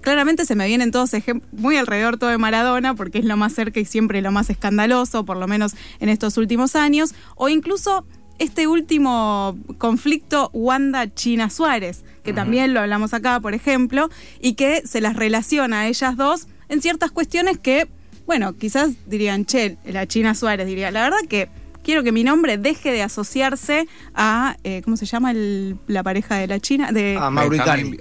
Claramente 0.00 0.44
se 0.44 0.54
me 0.54 0.66
vienen 0.66 0.90
todos 0.90 1.14
ejemplos, 1.14 1.50
muy 1.52 1.76
alrededor 1.76 2.18
todo 2.18 2.30
de 2.30 2.38
Maradona, 2.38 2.94
porque 2.94 3.18
es 3.18 3.24
lo 3.24 3.36
más 3.36 3.54
cerca 3.54 3.80
y 3.80 3.84
siempre 3.84 4.20
lo 4.20 4.30
más 4.30 4.50
escandaloso, 4.50 5.24
por 5.24 5.38
lo 5.38 5.46
menos 5.46 5.74
en 6.00 6.10
estos 6.10 6.36
últimos 6.36 6.76
años, 6.76 7.14
o 7.36 7.48
incluso 7.48 8.04
este 8.38 8.66
último 8.66 9.56
conflicto 9.78 10.50
Wanda-China 10.52 11.50
Suárez, 11.50 12.04
que 12.22 12.32
también 12.32 12.74
lo 12.74 12.80
hablamos 12.80 13.14
acá, 13.14 13.40
por 13.40 13.54
ejemplo, 13.54 14.10
y 14.40 14.54
que 14.54 14.82
se 14.86 15.00
las 15.00 15.16
relaciona 15.16 15.80
a 15.80 15.88
ellas 15.88 16.16
dos 16.16 16.48
en 16.68 16.82
ciertas 16.82 17.10
cuestiones 17.10 17.58
que, 17.58 17.88
bueno, 18.26 18.54
quizás 18.54 18.92
dirían, 19.06 19.44
che, 19.44 19.78
la 19.84 20.06
China 20.06 20.34
Suárez 20.34 20.66
diría, 20.66 20.90
la 20.90 21.02
verdad 21.02 21.18
que 21.28 21.48
quiero 21.84 22.02
que 22.02 22.10
mi 22.10 22.24
nombre 22.24 22.58
deje 22.58 22.90
de 22.90 23.02
asociarse 23.02 23.86
a, 24.14 24.56
eh, 24.64 24.82
¿cómo 24.82 24.96
se 24.96 25.06
llama 25.06 25.32
la 25.32 26.02
pareja 26.02 26.36
de 26.36 26.48
la 26.48 26.58
China? 26.58 26.90
De, 26.90 27.16
a 27.16 27.30
Mauro 27.30 27.54
Icardi. 27.54 27.96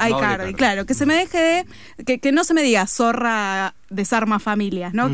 claro, 0.56 0.86
que 0.86 0.94
se 0.96 1.06
me 1.06 1.16
deje 1.16 1.66
de, 1.98 2.20
que, 2.20 2.32
no 2.32 2.44
se 2.44 2.54
me 2.54 2.64
diga 2.64 2.88
zorra 2.88 3.76
desarma 3.90 4.40
familias, 4.40 4.94
¿no? 4.94 5.12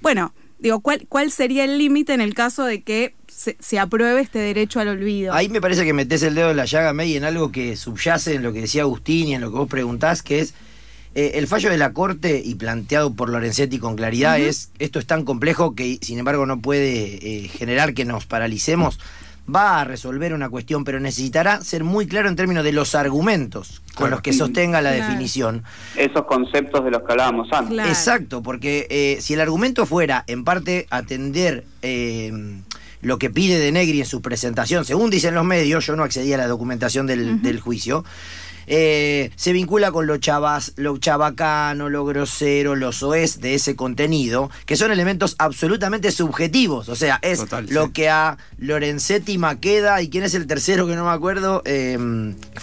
Bueno, 0.00 0.32
digo, 0.58 0.80
¿cuál, 0.80 1.06
¿cuál 1.08 1.32
sería 1.32 1.64
el 1.64 1.78
límite 1.78 2.14
en 2.14 2.20
el 2.20 2.34
caso 2.34 2.64
de 2.64 2.82
que 2.82 3.14
se, 3.58 3.78
apruebe 3.78 4.20
este 4.20 4.38
derecho 4.38 4.80
al 4.80 4.88
olvido. 4.88 5.32
Ahí 5.32 5.48
me 5.48 5.60
parece 5.60 5.84
que 5.84 5.92
metes 5.92 6.22
el 6.22 6.34
dedo 6.34 6.50
en 6.50 6.56
la 6.56 6.66
llaga, 6.66 6.92
May, 6.92 7.16
en 7.16 7.24
algo 7.24 7.50
que 7.50 7.76
subyace 7.76 8.34
en 8.34 8.42
lo 8.42 8.52
que 8.52 8.62
decía 8.62 8.82
Agustín 8.82 9.28
y 9.28 9.34
en 9.34 9.40
lo 9.40 9.50
que 9.50 9.58
vos 9.58 9.68
preguntás, 9.68 10.22
que 10.22 10.40
es 10.40 10.54
eh, 11.14 11.32
el 11.34 11.48
fallo 11.48 11.70
de 11.70 11.78
la 11.78 11.92
Corte 11.92 12.40
y 12.44 12.54
planteado 12.54 13.14
por 13.14 13.30
Lorenzetti 13.30 13.78
con 13.78 13.96
claridad 13.96 14.38
es, 14.38 14.70
esto 14.78 14.98
es 14.98 15.06
tan 15.06 15.24
complejo 15.24 15.74
que 15.74 15.98
sin 16.02 16.18
embargo 16.18 16.46
no 16.46 16.60
puede 16.60 17.44
eh, 17.44 17.48
generar 17.48 17.94
que 17.94 18.04
nos 18.04 18.26
paralicemos. 18.26 19.00
Va 19.52 19.80
a 19.80 19.84
resolver 19.84 20.32
una 20.32 20.48
cuestión, 20.48 20.84
pero 20.84 21.00
necesitará 21.00 21.60
ser 21.62 21.82
muy 21.82 22.06
claro 22.06 22.28
en 22.28 22.36
términos 22.36 22.62
de 22.62 22.70
los 22.70 22.94
argumentos 22.94 23.82
con 23.96 24.10
los 24.10 24.20
que 24.20 24.32
sostenga 24.32 24.80
la 24.80 24.92
definición. 24.92 25.64
Esos 25.96 26.24
conceptos 26.26 26.84
de 26.84 26.92
los 26.92 27.02
que 27.02 27.12
hablábamos 27.12 27.48
antes. 27.52 27.88
Exacto, 27.88 28.42
porque 28.42 28.86
eh, 28.90 29.18
si 29.20 29.34
el 29.34 29.40
argumento 29.40 29.86
fuera 29.86 30.22
en 30.28 30.44
parte 30.44 30.86
atender 30.90 31.64
lo 33.02 33.18
que 33.18 33.30
pide 33.30 33.58
de 33.58 33.72
Negri 33.72 34.00
en 34.00 34.06
su 34.06 34.20
presentación, 34.20 34.84
según 34.84 35.10
dicen 35.10 35.34
los 35.34 35.44
medios, 35.44 35.86
yo 35.86 35.96
no 35.96 36.02
accedí 36.02 36.32
a 36.32 36.36
la 36.36 36.46
documentación 36.46 37.06
del, 37.06 37.60
juicio, 37.60 38.04
eh, 38.72 39.32
se 39.34 39.52
vincula 39.52 39.90
con 39.90 40.06
lo, 40.06 40.18
chavas, 40.18 40.74
lo 40.76 40.96
chabacano, 40.96 41.88
lo 41.88 42.04
grosero, 42.04 42.76
lo 42.76 42.92
soez 42.92 43.40
de 43.40 43.56
ese 43.56 43.74
contenido, 43.74 44.48
que 44.64 44.76
son 44.76 44.92
elementos 44.92 45.34
absolutamente 45.38 46.12
subjetivos. 46.12 46.88
O 46.88 46.94
sea, 46.94 47.18
es 47.20 47.44
lo 47.68 47.92
que 47.92 48.08
a 48.08 48.38
Lorenzetti 48.58 49.38
Maqueda 49.38 50.00
y 50.02 50.08
quién 50.08 50.22
es 50.22 50.34
el 50.34 50.46
tercero 50.46 50.86
que 50.86 50.94
no 50.94 51.04
me 51.04 51.10
acuerdo, 51.10 51.62
eh, 51.64 51.98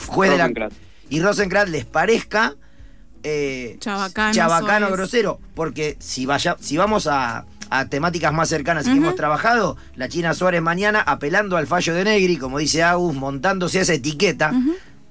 juez 0.07 0.31
de 0.31 0.37
la. 0.37 0.69
Y 1.09 1.19
Rosencrantz 1.19 1.71
les 1.71 1.83
parezca. 1.83 2.55
Eh, 3.23 3.75
chabacano, 3.81 4.89
grosero. 4.91 5.41
Porque 5.55 5.97
si, 5.99 6.25
vaya, 6.25 6.55
si 6.61 6.77
vamos 6.77 7.07
a 7.07 7.45
a 7.69 7.89
temáticas 7.89 8.31
más 8.31 8.47
cercanas 8.47 8.87
y 8.87 8.91
que 8.91 8.97
hemos 8.97 9.15
trabajado, 9.15 9.75
la 9.97 10.07
China 10.07 10.33
Suárez 10.33 10.61
mañana 10.61 11.01
apelando 11.01 11.57
al 11.57 11.67
fallo 11.67 11.93
de 11.93 12.05
Negri, 12.05 12.37
como 12.37 12.59
dice 12.59 12.81
Agus, 12.81 13.13
montándose 13.13 13.81
esa 13.81 13.93
etiqueta, 13.93 14.53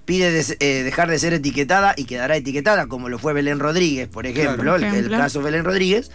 pide 0.07 0.43
eh, 0.61 0.83
dejar 0.83 1.11
de 1.11 1.19
ser 1.19 1.35
etiquetada 1.35 1.95
y 1.97 2.05
quedará 2.05 2.37
etiquetada, 2.37 2.87
como 2.87 3.11
lo 3.11 3.19
fue 3.19 3.35
Belén 3.35 3.59
Rodríguez, 3.59 4.09
por 4.09 4.27
ejemplo, 4.27 4.77
el, 4.77 4.85
el, 4.85 5.11
caso 5.11 5.43
Belén 5.43 5.65
Rodríguez. 5.65 6.11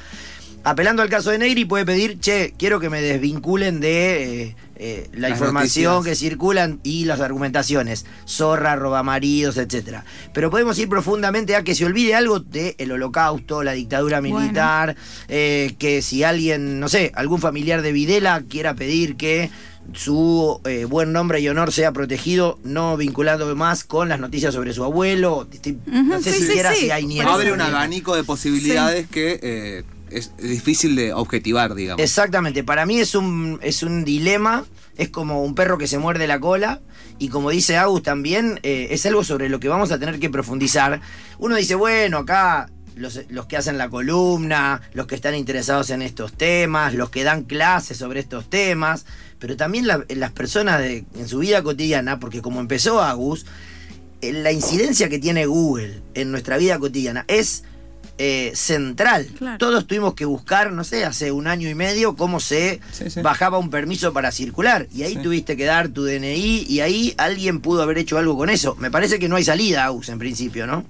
Apelando 0.63 1.01
al 1.01 1.09
caso 1.09 1.31
de 1.31 1.39
Negri 1.39 1.65
puede 1.65 1.85
pedir, 1.85 2.19
che, 2.19 2.53
quiero 2.57 2.79
que 2.79 2.89
me 2.89 3.01
desvinculen 3.01 3.79
de 3.79 4.43
eh, 4.43 4.55
eh, 4.75 5.09
la 5.13 5.29
información 5.29 6.03
que 6.03 6.15
circulan 6.15 6.79
y 6.83 7.05
las 7.05 7.19
argumentaciones, 7.19 8.05
zorra, 8.27 8.75
roba 8.75 9.01
maridos, 9.01 9.57
etcétera. 9.57 10.05
Pero 10.33 10.51
podemos 10.51 10.77
ir 10.77 10.87
profundamente 10.87 11.55
a 11.55 11.63
que 11.63 11.73
se 11.73 11.85
olvide 11.85 12.13
algo 12.13 12.39
del 12.39 12.91
holocausto, 12.91 13.63
la 13.63 13.71
dictadura 13.71 14.21
militar, 14.21 14.95
eh, 15.27 15.73
que 15.79 16.03
si 16.03 16.23
alguien, 16.23 16.79
no 16.79 16.89
sé, 16.89 17.11
algún 17.15 17.41
familiar 17.41 17.81
de 17.81 17.91
Videla 17.91 18.43
quiera 18.47 18.75
pedir 18.75 19.17
que 19.17 19.49
su 19.93 20.61
eh, 20.65 20.85
buen 20.85 21.11
nombre 21.11 21.39
y 21.39 21.49
honor 21.49 21.71
sea 21.71 21.91
protegido, 21.91 22.59
no 22.63 22.97
vinculando 22.97 23.55
más 23.55 23.83
con 23.83 24.09
las 24.09 24.19
noticias 24.19 24.53
sobre 24.53 24.73
su 24.73 24.83
abuelo. 24.83 25.47
no 25.85 26.21
sé 26.21 26.33
siquiera 26.33 26.73
si 26.73 26.91
hay 26.91 27.05
ni 27.05 27.19
Abre 27.19 27.51
un 27.51 27.61
abanico 27.61 28.15
de 28.15 28.23
posibilidades 28.23 29.07
que 29.07 29.83
es 30.11 30.35
difícil 30.37 30.95
de 30.95 31.13
objetivar, 31.13 31.73
digamos. 31.73 32.03
Exactamente, 32.03 32.63
para 32.63 32.85
mí 32.85 32.99
es 32.99 33.15
un, 33.15 33.59
es 33.61 33.83
un 33.83 34.03
dilema, 34.03 34.65
es 34.97 35.09
como 35.09 35.43
un 35.43 35.55
perro 35.55 35.77
que 35.77 35.87
se 35.87 35.97
muerde 35.97 36.27
la 36.27 36.39
cola. 36.39 36.81
Y 37.17 37.29
como 37.29 37.51
dice 37.51 37.77
Agus 37.77 38.03
también, 38.03 38.59
eh, 38.63 38.87
es 38.91 39.05
algo 39.05 39.23
sobre 39.23 39.47
lo 39.47 39.59
que 39.59 39.67
vamos 39.67 39.91
a 39.91 39.99
tener 39.99 40.19
que 40.19 40.29
profundizar. 40.29 41.01
Uno 41.37 41.55
dice, 41.55 41.75
bueno, 41.75 42.19
acá 42.19 42.69
los, 42.95 43.21
los 43.29 43.45
que 43.45 43.57
hacen 43.57 43.77
la 43.77 43.89
columna, 43.89 44.81
los 44.93 45.07
que 45.07 45.15
están 45.15 45.35
interesados 45.35 45.91
en 45.91 46.01
estos 46.01 46.33
temas, 46.33 46.93
los 46.93 47.09
que 47.09 47.23
dan 47.23 47.43
clases 47.43 47.97
sobre 47.97 48.19
estos 48.19 48.49
temas, 48.49 49.05
pero 49.41 49.57
también 49.57 49.87
la- 49.87 50.05
las 50.07 50.31
personas 50.31 50.79
de- 50.79 51.03
en 51.19 51.27
su 51.27 51.39
vida 51.39 51.61
cotidiana, 51.63 52.19
porque 52.19 52.41
como 52.41 52.61
empezó 52.61 53.01
Agus, 53.01 53.45
eh, 54.21 54.31
la 54.31 54.51
incidencia 54.53 55.09
que 55.09 55.19
tiene 55.19 55.45
Google 55.47 55.99
en 56.13 56.31
nuestra 56.31 56.57
vida 56.57 56.79
cotidiana 56.79 57.25
es 57.27 57.63
eh, 58.23 58.51
central. 58.53 59.25
Claro. 59.35 59.57
Todos 59.57 59.87
tuvimos 59.87 60.13
que 60.13 60.25
buscar, 60.25 60.71
no 60.71 60.83
sé, 60.83 61.05
hace 61.05 61.31
un 61.31 61.47
año 61.47 61.67
y 61.67 61.73
medio 61.73 62.15
cómo 62.15 62.39
se 62.39 62.79
Sí, 62.91 63.09
sí. 63.09 63.21
bajaba 63.21 63.57
un 63.57 63.71
permiso 63.71 64.13
para 64.13 64.31
circular. 64.31 64.85
Y 64.93 65.01
ahí 65.03 65.13
Sí. 65.15 65.21
tuviste 65.23 65.57
que 65.57 65.65
dar 65.65 65.89
tu 65.89 66.03
DNI 66.03 66.65
y 66.69 66.81
ahí 66.81 67.15
alguien 67.17 67.61
pudo 67.61 67.81
haber 67.81 67.97
hecho 67.97 68.19
algo 68.19 68.37
con 68.37 68.51
eso. 68.51 68.75
Me 68.75 68.91
parece 68.91 69.17
que 69.17 69.27
no 69.27 69.37
hay 69.37 69.43
salida, 69.43 69.85
Agus, 69.85 70.09
en 70.09 70.19
principio, 70.19 70.67
¿no? 70.67 70.85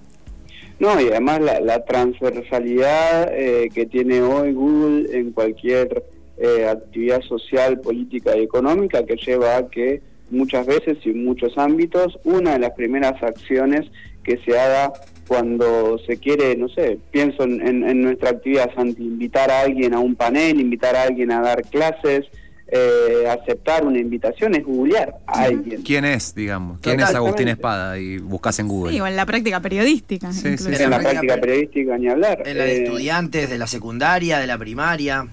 No, 0.80 1.00
y 1.00 1.08
además 1.08 1.40
la, 1.42 1.62
la 1.62 1.86
transversalidad 1.86 3.32
eh, 3.34 3.70
que 3.74 3.86
tiene 3.86 4.22
hoy 4.22 4.52
Google 4.52 5.18
en 5.18 5.32
cualquier 5.32 6.04
eh, 6.42 6.68
actividad 6.68 7.22
social, 7.22 7.80
política 7.80 8.36
y 8.36 8.42
económica 8.44 9.06
que 9.06 9.16
lleva 9.16 9.58
a 9.58 9.70
que 9.70 10.02
muchas 10.32 10.66
veces 10.66 10.98
y 11.06 11.10
en 11.12 11.24
muchos 11.26 11.58
ámbitos 11.58 12.18
una 12.24 12.54
de 12.54 12.60
las 12.60 12.72
primeras 12.72 13.22
acciones 13.22 13.82
que 14.24 14.38
se 14.46 14.58
haga 14.60 14.92
cuando 15.28 15.98
se 16.06 16.18
quiere, 16.18 16.56
no 16.58 16.68
sé, 16.70 16.98
pienso 17.12 17.44
en, 17.44 17.66
en- 17.66 17.88
en 17.88 18.02
nuestra 18.02 18.32
actividad, 18.32 18.70
Santi, 18.76 19.04
invitar 19.04 19.50
a 19.52 19.62
alguien 19.62 19.94
a 19.94 20.00
un 20.00 20.16
panel, 20.16 20.60
invitar 20.60 20.96
a 20.96 21.04
alguien 21.04 21.32
a 21.32 21.42
dar 21.42 21.62
clases, 21.64 22.26
eh, 22.74 23.28
aceptar 23.30 23.86
una 23.86 24.00
invitación 24.00 24.56
es 24.56 24.64
googlear 24.64 25.16
a 25.28 25.44
alguien. 25.44 25.82
¿Quién 25.84 26.06
es, 26.06 26.34
digamos? 26.34 26.80
¿Quién 26.80 27.00
es. 27.02 27.14
Agustín 27.14 27.50
Espada? 27.50 28.00
Y 28.00 28.18
buscas 28.20 28.58
en 28.60 28.68
Google. 28.70 28.94
Sí, 28.94 29.02
o 29.02 29.08
en 29.08 29.16
la 29.18 29.26
práctica 29.26 29.60
periodística. 29.60 30.32
Sí, 30.32 30.58
sí. 30.58 30.70
En 30.70 30.90
la 30.90 31.00
práctica 31.00 31.00
práctica 31.12 31.34
per- 31.34 31.42
periodística 31.42 31.98
ni 31.98 32.08
hablar. 32.08 32.44
En 32.46 32.58
la 32.58 32.64
de 32.64 32.72
Eh, 32.78 32.84
estudiantes, 32.84 33.50
de 33.50 33.58
la 33.58 33.68
secundaria, 33.68 34.40
de 34.40 34.48
la 34.48 34.58
primaria. 34.58 35.28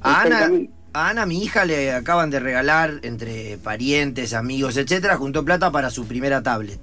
A 0.00 0.22
Ana, 0.22 0.50
a 0.92 1.08
Ana, 1.08 1.26
mi 1.26 1.42
hija, 1.42 1.64
le 1.64 1.92
acaban 1.92 2.30
de 2.30 2.40
regalar 2.40 3.00
entre 3.02 3.58
parientes, 3.58 4.32
amigos, 4.32 4.76
etcétera, 4.76 5.16
juntó 5.16 5.44
plata 5.44 5.70
para 5.70 5.90
su 5.90 6.06
primera 6.06 6.42
tablet. 6.42 6.80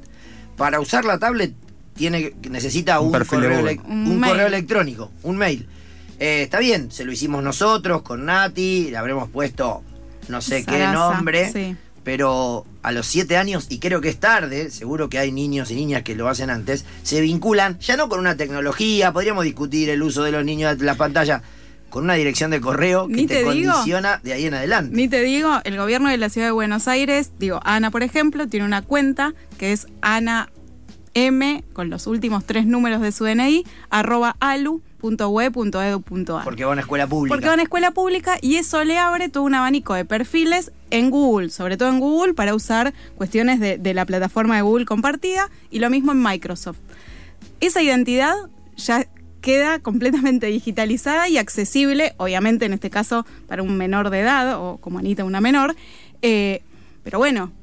Para 0.55 0.79
usar 0.79 1.05
la 1.05 1.19
tablet 1.19 1.53
tiene 1.95 2.33
necesita 2.49 2.99
Un 2.99 3.11
correo, 3.11 3.77
Un 3.85 4.23
electrónico, 4.23 5.11
un 5.23 5.37
mail. 5.37 5.67
Eh, 6.19 6.43
está 6.43 6.59
bien, 6.59 6.91
se 6.91 7.05
lo 7.05 7.11
hicimos 7.11 7.43
nosotros 7.43 8.01
con 8.01 8.25
Nati, 8.25 8.89
le 8.89 8.97
habremos 8.97 9.29
puesto 9.29 9.83
no 10.29 10.41
sé 10.41 10.65
qué 10.65 10.87
nombre, 10.87 11.51
sí. 11.51 11.75
pero 12.03 12.65
a 12.81 12.91
los 12.91 13.05
siete 13.05 13.37
años, 13.37 13.67
y 13.69 13.79
creo 13.79 14.01
que 14.01 14.09
es 14.09 14.19
tarde, 14.19 14.71
seguro 14.71 15.09
que 15.09 15.19
hay 15.19 15.31
niños 15.31 15.71
y 15.71 15.75
niñas 15.75 16.03
que 16.03 16.15
lo 16.15 16.27
hacen 16.27 16.49
antes, 16.49 16.85
se 17.03 17.21
vinculan 17.21 17.79
ya 17.79 17.97
no 17.97 18.09
con 18.09 18.19
una 18.19 18.35
tecnología, 18.35 19.13
podríamos 19.13 19.43
discutir 19.43 19.89
el 19.89 20.01
uso 20.01 20.23
de 20.23 20.31
los 20.31 20.43
niños 20.43 20.77
de 20.77 20.85
las 20.85 20.97
pantallas, 20.97 21.41
con 21.89 22.03
una 22.03 22.15
dirección 22.15 22.51
de 22.51 22.61
correo 22.61 23.07
que 23.07 23.13
Ni 23.13 23.27
te, 23.27 23.43
te 23.43 23.51
digo. 23.51 23.73
condiciona 23.73 24.19
de 24.23 24.33
ahí 24.33 24.45
en 24.45 24.53
adelante. 24.53 24.95
Ni 24.95 25.07
te 25.07 25.21
digo, 25.21 25.59
el 25.63 25.77
gobierno 25.77 26.09
de 26.09 26.17
la 26.17 26.29
ciudad 26.29 26.47
de 26.47 26.51
Buenos 26.51 26.87
Aires, 26.87 27.31
digo, 27.39 27.59
Ana, 27.63 27.91
por 27.91 28.03
ejemplo, 28.03 28.47
tiene 28.47 28.65
una 28.65 28.81
cuenta 28.81 29.33
que 29.57 29.71
es 29.71 29.87
Ana 30.01 30.49
M, 31.13 31.63
con 31.73 31.89
los 31.89 32.07
últimos 32.07 32.45
tres 32.45 32.65
números 32.67 33.01
de 33.01 33.11
su 33.11 33.25
DNI, 33.25 33.65
arroba 33.89 34.35
alu.web.edu.ar. 34.39 36.43
Porque 36.43 36.63
va 36.63 36.71
a 36.71 36.73
una 36.73 36.81
escuela 36.81 37.07
pública. 37.07 37.33
Porque 37.33 37.45
va 37.47 37.53
a 37.53 37.55
una 37.55 37.63
escuela 37.63 37.91
pública 37.91 38.37
y 38.41 38.55
eso 38.55 38.83
le 38.83 38.97
abre 38.97 39.29
todo 39.29 39.43
un 39.43 39.55
abanico 39.55 39.93
de 39.93 40.05
perfiles 40.05 40.71
en 40.91 41.09
Google, 41.09 41.49
sobre 41.49 41.77
todo 41.77 41.89
en 41.89 41.99
Google, 41.99 42.33
para 42.33 42.53
usar 42.53 42.93
cuestiones 43.15 43.59
de, 43.59 43.77
de 43.77 43.93
la 43.93 44.05
plataforma 44.05 44.55
de 44.55 44.61
Google 44.61 44.85
compartida 44.85 45.49
y 45.71 45.79
lo 45.79 45.89
mismo 45.89 46.11
en 46.11 46.21
Microsoft. 46.21 46.77
Esa 47.59 47.81
identidad 47.81 48.35
ya 48.75 49.07
queda 49.47 49.79
completamente 49.79 50.47
digitalizada 50.47 51.29
y 51.29 51.37
accesible, 51.37 52.13
obviamente 52.17 52.65
en 52.65 52.73
este 52.73 52.89
caso 52.89 53.25
para 53.47 53.63
un 53.63 53.77
menor 53.77 54.09
de 54.09 54.19
edad 54.19 54.59
o 54.59 54.75
como 54.75 54.99
Anita 54.99 55.23
una 55.23 55.39
menor, 55.39 55.73
eh, 56.21 56.63
pero 57.01 57.17
bueno, 57.17 57.53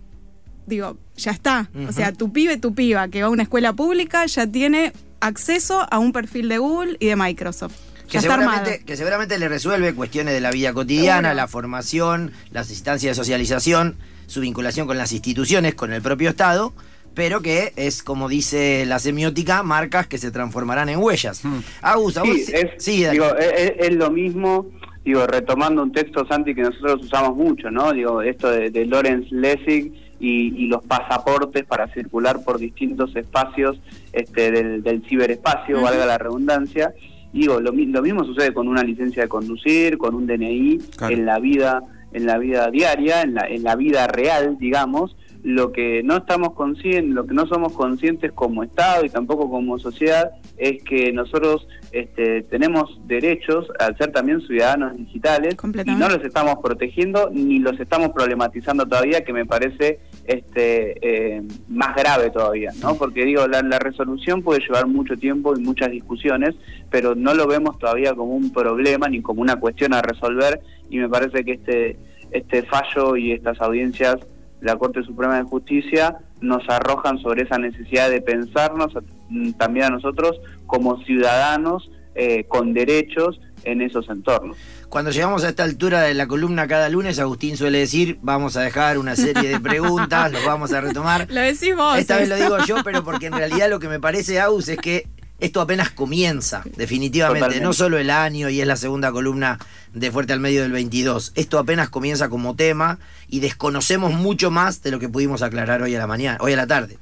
digo, 0.65 0.97
ya 1.15 1.31
está. 1.31 1.69
O 1.87 1.93
sea, 1.93 2.13
tu 2.13 2.33
pibe, 2.33 2.57
tu 2.57 2.75
piba 2.75 3.09
que 3.09 3.21
va 3.21 3.27
a 3.27 3.31
una 3.31 3.43
escuela 3.43 3.75
pública 3.75 4.25
ya 4.25 4.47
tiene 4.47 4.95
acceso 5.21 5.87
a 5.91 5.99
un 5.99 6.15
perfil 6.15 6.49
de 6.49 6.57
Google 6.57 6.97
y 7.01 7.07
de 7.09 7.17
Microsoft. 7.17 7.75
que 8.09 8.23
seguramente, 8.23 8.83
que 8.87 8.97
seguramente 8.97 9.39
le 9.39 9.51
resuelve 9.51 9.95
cuestiones 9.95 10.33
de 10.33 10.41
la 10.41 10.53
vida 10.53 10.73
cotidiana, 10.73 11.35
la 11.35 11.49
formación, 11.49 12.33
las 12.51 12.71
instancias 12.71 13.15
de 13.15 13.15
socialización, 13.23 13.97
su 14.27 14.41
vinculación 14.41 14.87
con 14.87 14.97
las 14.97 15.13
instituciones, 15.13 15.75
con 15.75 15.93
el 15.93 16.01
propio 16.01 16.31
Estado, 16.31 16.73
pero 17.15 17.41
que 17.41 17.73
es, 17.77 18.03
como 18.03 18.29
dice 18.29 18.85
la 18.87 18.99
semiótica, 18.99 19.63
marcas 19.63 20.07
que 20.07 20.19
se 20.19 20.31
transformarán 20.31 20.89
en 20.89 20.99
huellas. 20.99 21.43
Agus, 21.83 22.17
a 22.17 22.23
vos- 22.23 22.31
Sí, 22.37 22.53
es, 22.53 22.67
sí, 22.79 23.05
digo, 23.07 23.27
es, 23.37 23.95
lo 23.95 24.11
mismo, 24.11 24.67
digo, 25.05 25.27
retomando 25.27 25.83
un 25.83 25.93
texto, 25.93 26.27
Santi, 26.27 26.55
que 26.55 26.63
nosotros 26.63 27.03
usamos 27.05 27.37
mucho, 27.37 27.71
¿no? 27.71 27.93
Digo, 27.93 28.23
esto 28.23 28.51
de, 28.51 28.71
de 28.71 28.85
Lawrence 28.87 29.29
Lessig 29.35 29.93
y, 30.21 30.65
y 30.65 30.67
los 30.69 30.83
pasaportes 30.85 31.65
para 31.65 31.87
circular 31.93 32.43
por 32.45 32.59
distintos 32.59 33.15
espacios 33.17 33.79
este, 34.13 34.51
del, 34.51 34.83
del 34.83 35.03
ciberespacio, 35.09 35.81
valga 35.81 36.07
la 36.07 36.19
redundancia. 36.19 36.95
Digo, 37.33 37.61
lo, 37.61 37.73
lo 37.73 38.03
mismo 38.03 38.25
sucede 38.25 38.55
con 38.55 38.69
una 38.69 38.83
licencia 38.85 39.23
de 39.25 39.29
conducir, 39.29 39.99
con 39.99 40.15
un 40.15 40.27
DNI, 40.27 40.79
Claro. 40.97 41.15
en 41.15 41.27
la 41.27 41.39
vida 41.39 41.83
en 42.13 42.27
la 42.27 42.39
vida 42.39 42.71
diaria, 42.71 43.23
en 43.23 43.35
la, 43.35 43.49
en 43.49 43.65
la 43.65 43.75
vida 43.75 44.07
real, 44.07 44.57
digamos, 44.61 45.17
lo 45.45 45.73
que 45.73 46.03
no 46.03 46.17
estamos 46.17 46.55
conscientes, 46.55 47.15
lo 47.15 47.27
que 47.27 47.35
no 47.35 47.47
somos 47.47 47.75
conscientes 47.75 48.33
como 48.33 48.65
Estado 48.65 49.05
y 49.05 49.11
tampoco 49.11 49.51
como 49.51 49.79
sociedad 49.79 50.31
es 50.57 50.83
que 50.83 51.13
nosotros 51.13 51.69
este, 51.93 52.43
tenemos 52.45 52.99
derechos 53.07 53.69
al 53.79 53.95
ser 53.99 54.11
también 54.11 54.41
ciudadanos 54.41 54.97
digitales 54.97 55.55
y 55.85 55.91
no 55.91 56.09
los 56.09 56.25
estamos 56.25 56.57
protegiendo 56.63 57.29
ni 57.31 57.59
los 57.59 57.79
estamos 57.79 58.09
problematizando 58.13 58.87
todavía, 58.87 59.23
que 59.23 59.35
me 59.35 59.45
parece 59.45 60.01
este, 60.25 60.97
eh, 61.37 61.43
más 61.69 61.95
grave 61.95 62.31
todavía, 62.31 62.71
¿no? 62.81 62.95
Porque 62.95 63.27
digo, 63.27 63.47
la, 63.47 63.61
la 63.61 63.79
resolución 63.79 64.43
puede 64.43 64.61
llevar 64.61 64.87
mucho 64.87 65.19
tiempo 65.19 65.55
y 65.55 65.61
muchas 65.61 65.91
discusiones, 65.91 66.55
pero 66.89 67.15
no 67.15 67.35
lo 67.35 67.47
vemos 67.47 67.79
todavía 67.79 68.15
como 68.15 68.35
un 68.35 68.51
problema 68.51 69.11
ni 69.11 69.21
como 69.21 69.43
una 69.43 69.57
cuestión 69.57 69.93
a 69.93 70.01
resolver 70.01 70.63
y 70.89 70.97
me 70.97 71.09
parece 71.11 71.45
que 71.45 71.53
este, 71.53 71.99
este 72.31 72.63
fallo 72.63 73.17
y 73.17 73.33
estas 73.33 73.61
audiencias 73.61 74.17
la 74.65 74.77
Corte 74.77 75.03
Suprema 75.03 75.37
de 75.37 75.45
Justicia 75.45 76.19
nos 76.41 76.69
arrojan 76.69 77.19
sobre 77.19 77.43
esa 77.43 77.59
necesidad 77.59 78.11
de 78.11 78.21
pensarnos 78.21 78.93
mm, 79.29 79.53
también 79.53 79.87
a 79.87 79.91
nosotros 79.91 80.41
como 80.67 81.03
ciudadanos 81.05 81.91
eh, 82.15 82.45
con 82.49 82.73
derechos 82.73 83.41
en 83.65 83.83
esos 83.83 84.09
entornos. 84.09 84.57
Cuando 84.89 85.11
llegamos 85.11 85.43
a 85.45 85.49
esta 85.49 85.65
altura 85.65 86.03
de 86.03 86.15
la 86.15 86.29
columna 86.29 86.69
cada 86.69 86.89
lunes, 86.89 87.19
Agustín 87.19 87.57
suele 87.57 87.79
decir, 87.79 88.19
vamos 88.23 88.57
a 88.57 88.63
dejar 88.63 88.99
una 88.99 89.17
serie 89.17 89.49
de 89.49 89.59
preguntas, 89.59 90.31
los 90.33 90.45
vamos 90.45 90.73
a 90.73 90.81
retomar. 90.81 91.27
Lo 91.31 91.41
decís 91.41 91.75
vos. 91.75 91.99
Esta 91.99 92.17
vez 92.17 92.29
lo 92.29 92.37
eso. 92.37 92.45
digo 92.45 92.59
yo, 92.65 92.77
pero 92.85 93.03
porque 93.03 93.27
en 93.27 93.33
realidad 93.33 93.69
lo 93.69 93.81
que 93.81 93.89
me 93.89 93.99
parece, 93.99 94.39
Agus, 94.39 94.69
es 94.69 94.79
que 94.79 95.09
esto 95.41 95.61
apenas 95.61 95.91
comienza, 95.91 96.63
definitivamente. 96.77 97.41
Totalmente. 97.41 97.65
No 97.65 97.73
solo 97.73 97.99
el 97.99 98.11
año 98.11 98.49
y 98.49 98.61
es 98.61 98.67
la 98.67 98.77
segunda 98.77 99.13
columna 99.13 99.59
de 99.93 100.11
Fuerte 100.11 100.33
al 100.33 100.41
Medio 100.41 100.63
del 100.63 100.73
22. 100.73 101.33
Esto 101.35 101.59
apenas 101.59 101.89
comienza 101.89 102.29
como 102.29 102.55
tema 102.57 102.99
y 103.29 103.41
desconocemos 103.41 104.13
mucho 104.13 104.51
más 104.51 104.83
de 104.83 104.91
lo 104.91 104.99
que 104.99 105.09
pudimos 105.09 105.43
aclarar 105.43 105.83
hoy 105.83 105.95
a 105.95 105.99
la 105.99 106.07
mañana, 106.07 106.39
hoy 106.41 106.53
a 106.53 106.57
la 106.57 106.67
tarde. 106.67 106.99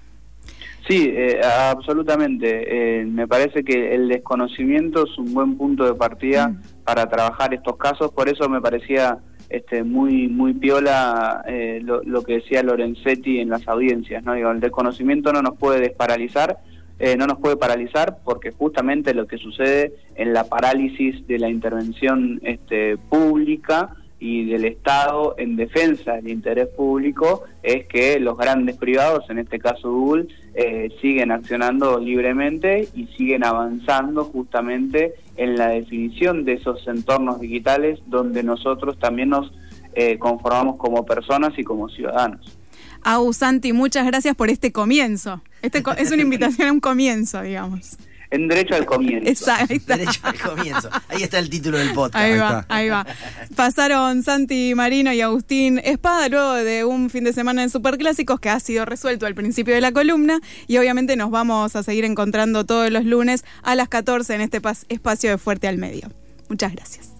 Sí, 0.88 1.12
eh, 1.14 1.40
absolutamente. 1.44 3.00
Eh, 3.00 3.04
me 3.04 3.28
parece 3.28 3.62
que 3.62 3.94
el 3.94 4.08
desconocimiento 4.08 5.04
es 5.04 5.16
un 5.16 5.32
buen 5.32 5.56
punto 5.56 5.84
de 5.84 5.94
partida 5.94 6.54
para 6.84 7.08
trabajar 7.08 7.54
estos 7.54 7.76
casos. 7.76 8.10
Por 8.10 8.28
eso 8.28 8.48
me 8.48 8.60
parecía 8.60 9.18
este, 9.48 9.84
muy 9.84 10.28
muy 10.28 10.54
piola 10.54 11.44
eh, 11.46 11.80
lo, 11.82 12.02
lo 12.02 12.22
que 12.22 12.34
decía 12.34 12.62
Lorenzetti 12.62 13.38
en 13.38 13.50
las 13.50 13.68
audiencias. 13.68 14.24
¿no? 14.24 14.34
Digo, 14.34 14.50
el 14.50 14.60
desconocimiento 14.60 15.32
no 15.32 15.42
nos 15.42 15.56
puede 15.56 15.80
desparalizar, 15.80 16.58
eh, 16.98 17.16
no 17.16 17.26
nos 17.26 17.38
puede 17.38 17.56
paralizar 17.56 18.18
porque 18.24 18.52
justamente 18.52 19.14
lo 19.14 19.26
que 19.26 19.38
sucede 19.38 19.92
en 20.14 20.32
la 20.32 20.44
parálisis 20.44 21.26
de 21.26 21.38
la 21.38 21.48
intervención 21.48 22.40
este, 22.44 22.96
pública 22.96 23.96
y 24.20 24.44
del 24.48 24.64
Estado 24.66 25.34
en 25.36 25.56
defensa 25.56 26.12
del 26.12 26.28
interés 26.28 26.68
público 26.68 27.42
es 27.60 27.86
que 27.86 28.20
los 28.20 28.38
grandes 28.38 28.76
privados, 28.76 29.28
en 29.30 29.38
este 29.38 29.58
caso 29.58 29.90
Google, 29.90 30.28
eh, 30.54 30.90
siguen 31.00 31.32
accionando 31.32 31.98
libremente 31.98 32.88
y 32.94 33.08
siguen 33.16 33.44
avanzando 33.44 34.24
justamente 34.26 35.14
en 35.36 35.56
la 35.56 35.70
definición 35.70 36.44
de 36.44 36.52
esos 36.52 36.86
entornos 36.86 37.40
digitales 37.40 37.98
donde 38.06 38.44
nosotros 38.44 38.96
también 38.96 39.30
nos 39.30 39.52
eh, 39.94 40.18
conformamos 40.18 40.76
como 40.76 41.04
personas 41.04 41.58
y 41.58 41.64
como 41.64 41.88
ciudadanos. 41.88 42.61
Au, 43.04 43.32
Santi, 43.32 43.72
muchas 43.72 44.06
gracias 44.06 44.34
por 44.36 44.50
este 44.50 44.72
comienzo. 44.72 45.42
Este 45.62 45.82
co- 45.82 45.92
es 45.92 46.10
una 46.10 46.22
invitación 46.22 46.68
a 46.68 46.72
un 46.72 46.80
comienzo, 46.80 47.42
digamos. 47.42 47.96
en 48.30 48.48
derecho 48.48 48.74
al 48.74 48.86
comienzo. 48.86 49.50
Ahí 49.52 49.66
está. 49.76 49.96
Derecho 49.98 50.20
al 50.22 50.38
comienzo. 50.40 50.88
Ahí 51.08 51.22
está 51.22 51.38
el 51.38 51.50
título 51.50 51.76
del 51.76 51.92
podcast. 51.92 52.16
Ahí 52.24 52.38
va, 52.38 52.64
ahí 52.70 52.88
va. 52.88 53.06
Pasaron 53.56 54.22
Santi 54.22 54.74
Marino 54.74 55.12
y 55.12 55.20
Agustín 55.20 55.78
Espada 55.84 56.28
luego 56.30 56.54
de 56.54 56.84
un 56.86 57.10
fin 57.10 57.24
de 57.24 57.34
semana 57.34 57.62
en 57.62 57.68
Superclásicos 57.68 58.40
que 58.40 58.48
ha 58.48 58.58
sido 58.58 58.86
resuelto 58.86 59.26
al 59.26 59.34
principio 59.34 59.74
de 59.74 59.82
la 59.82 59.92
columna 59.92 60.40
y 60.66 60.78
obviamente 60.78 61.14
nos 61.16 61.30
vamos 61.30 61.76
a 61.76 61.82
seguir 61.82 62.06
encontrando 62.06 62.64
todos 62.64 62.90
los 62.90 63.04
lunes 63.04 63.44
a 63.62 63.74
las 63.74 63.88
14 63.90 64.34
en 64.34 64.40
este 64.40 64.62
espacio 64.88 65.30
de 65.30 65.36
Fuerte 65.36 65.68
al 65.68 65.76
Medio. 65.76 66.08
Muchas 66.48 66.72
gracias. 66.72 67.11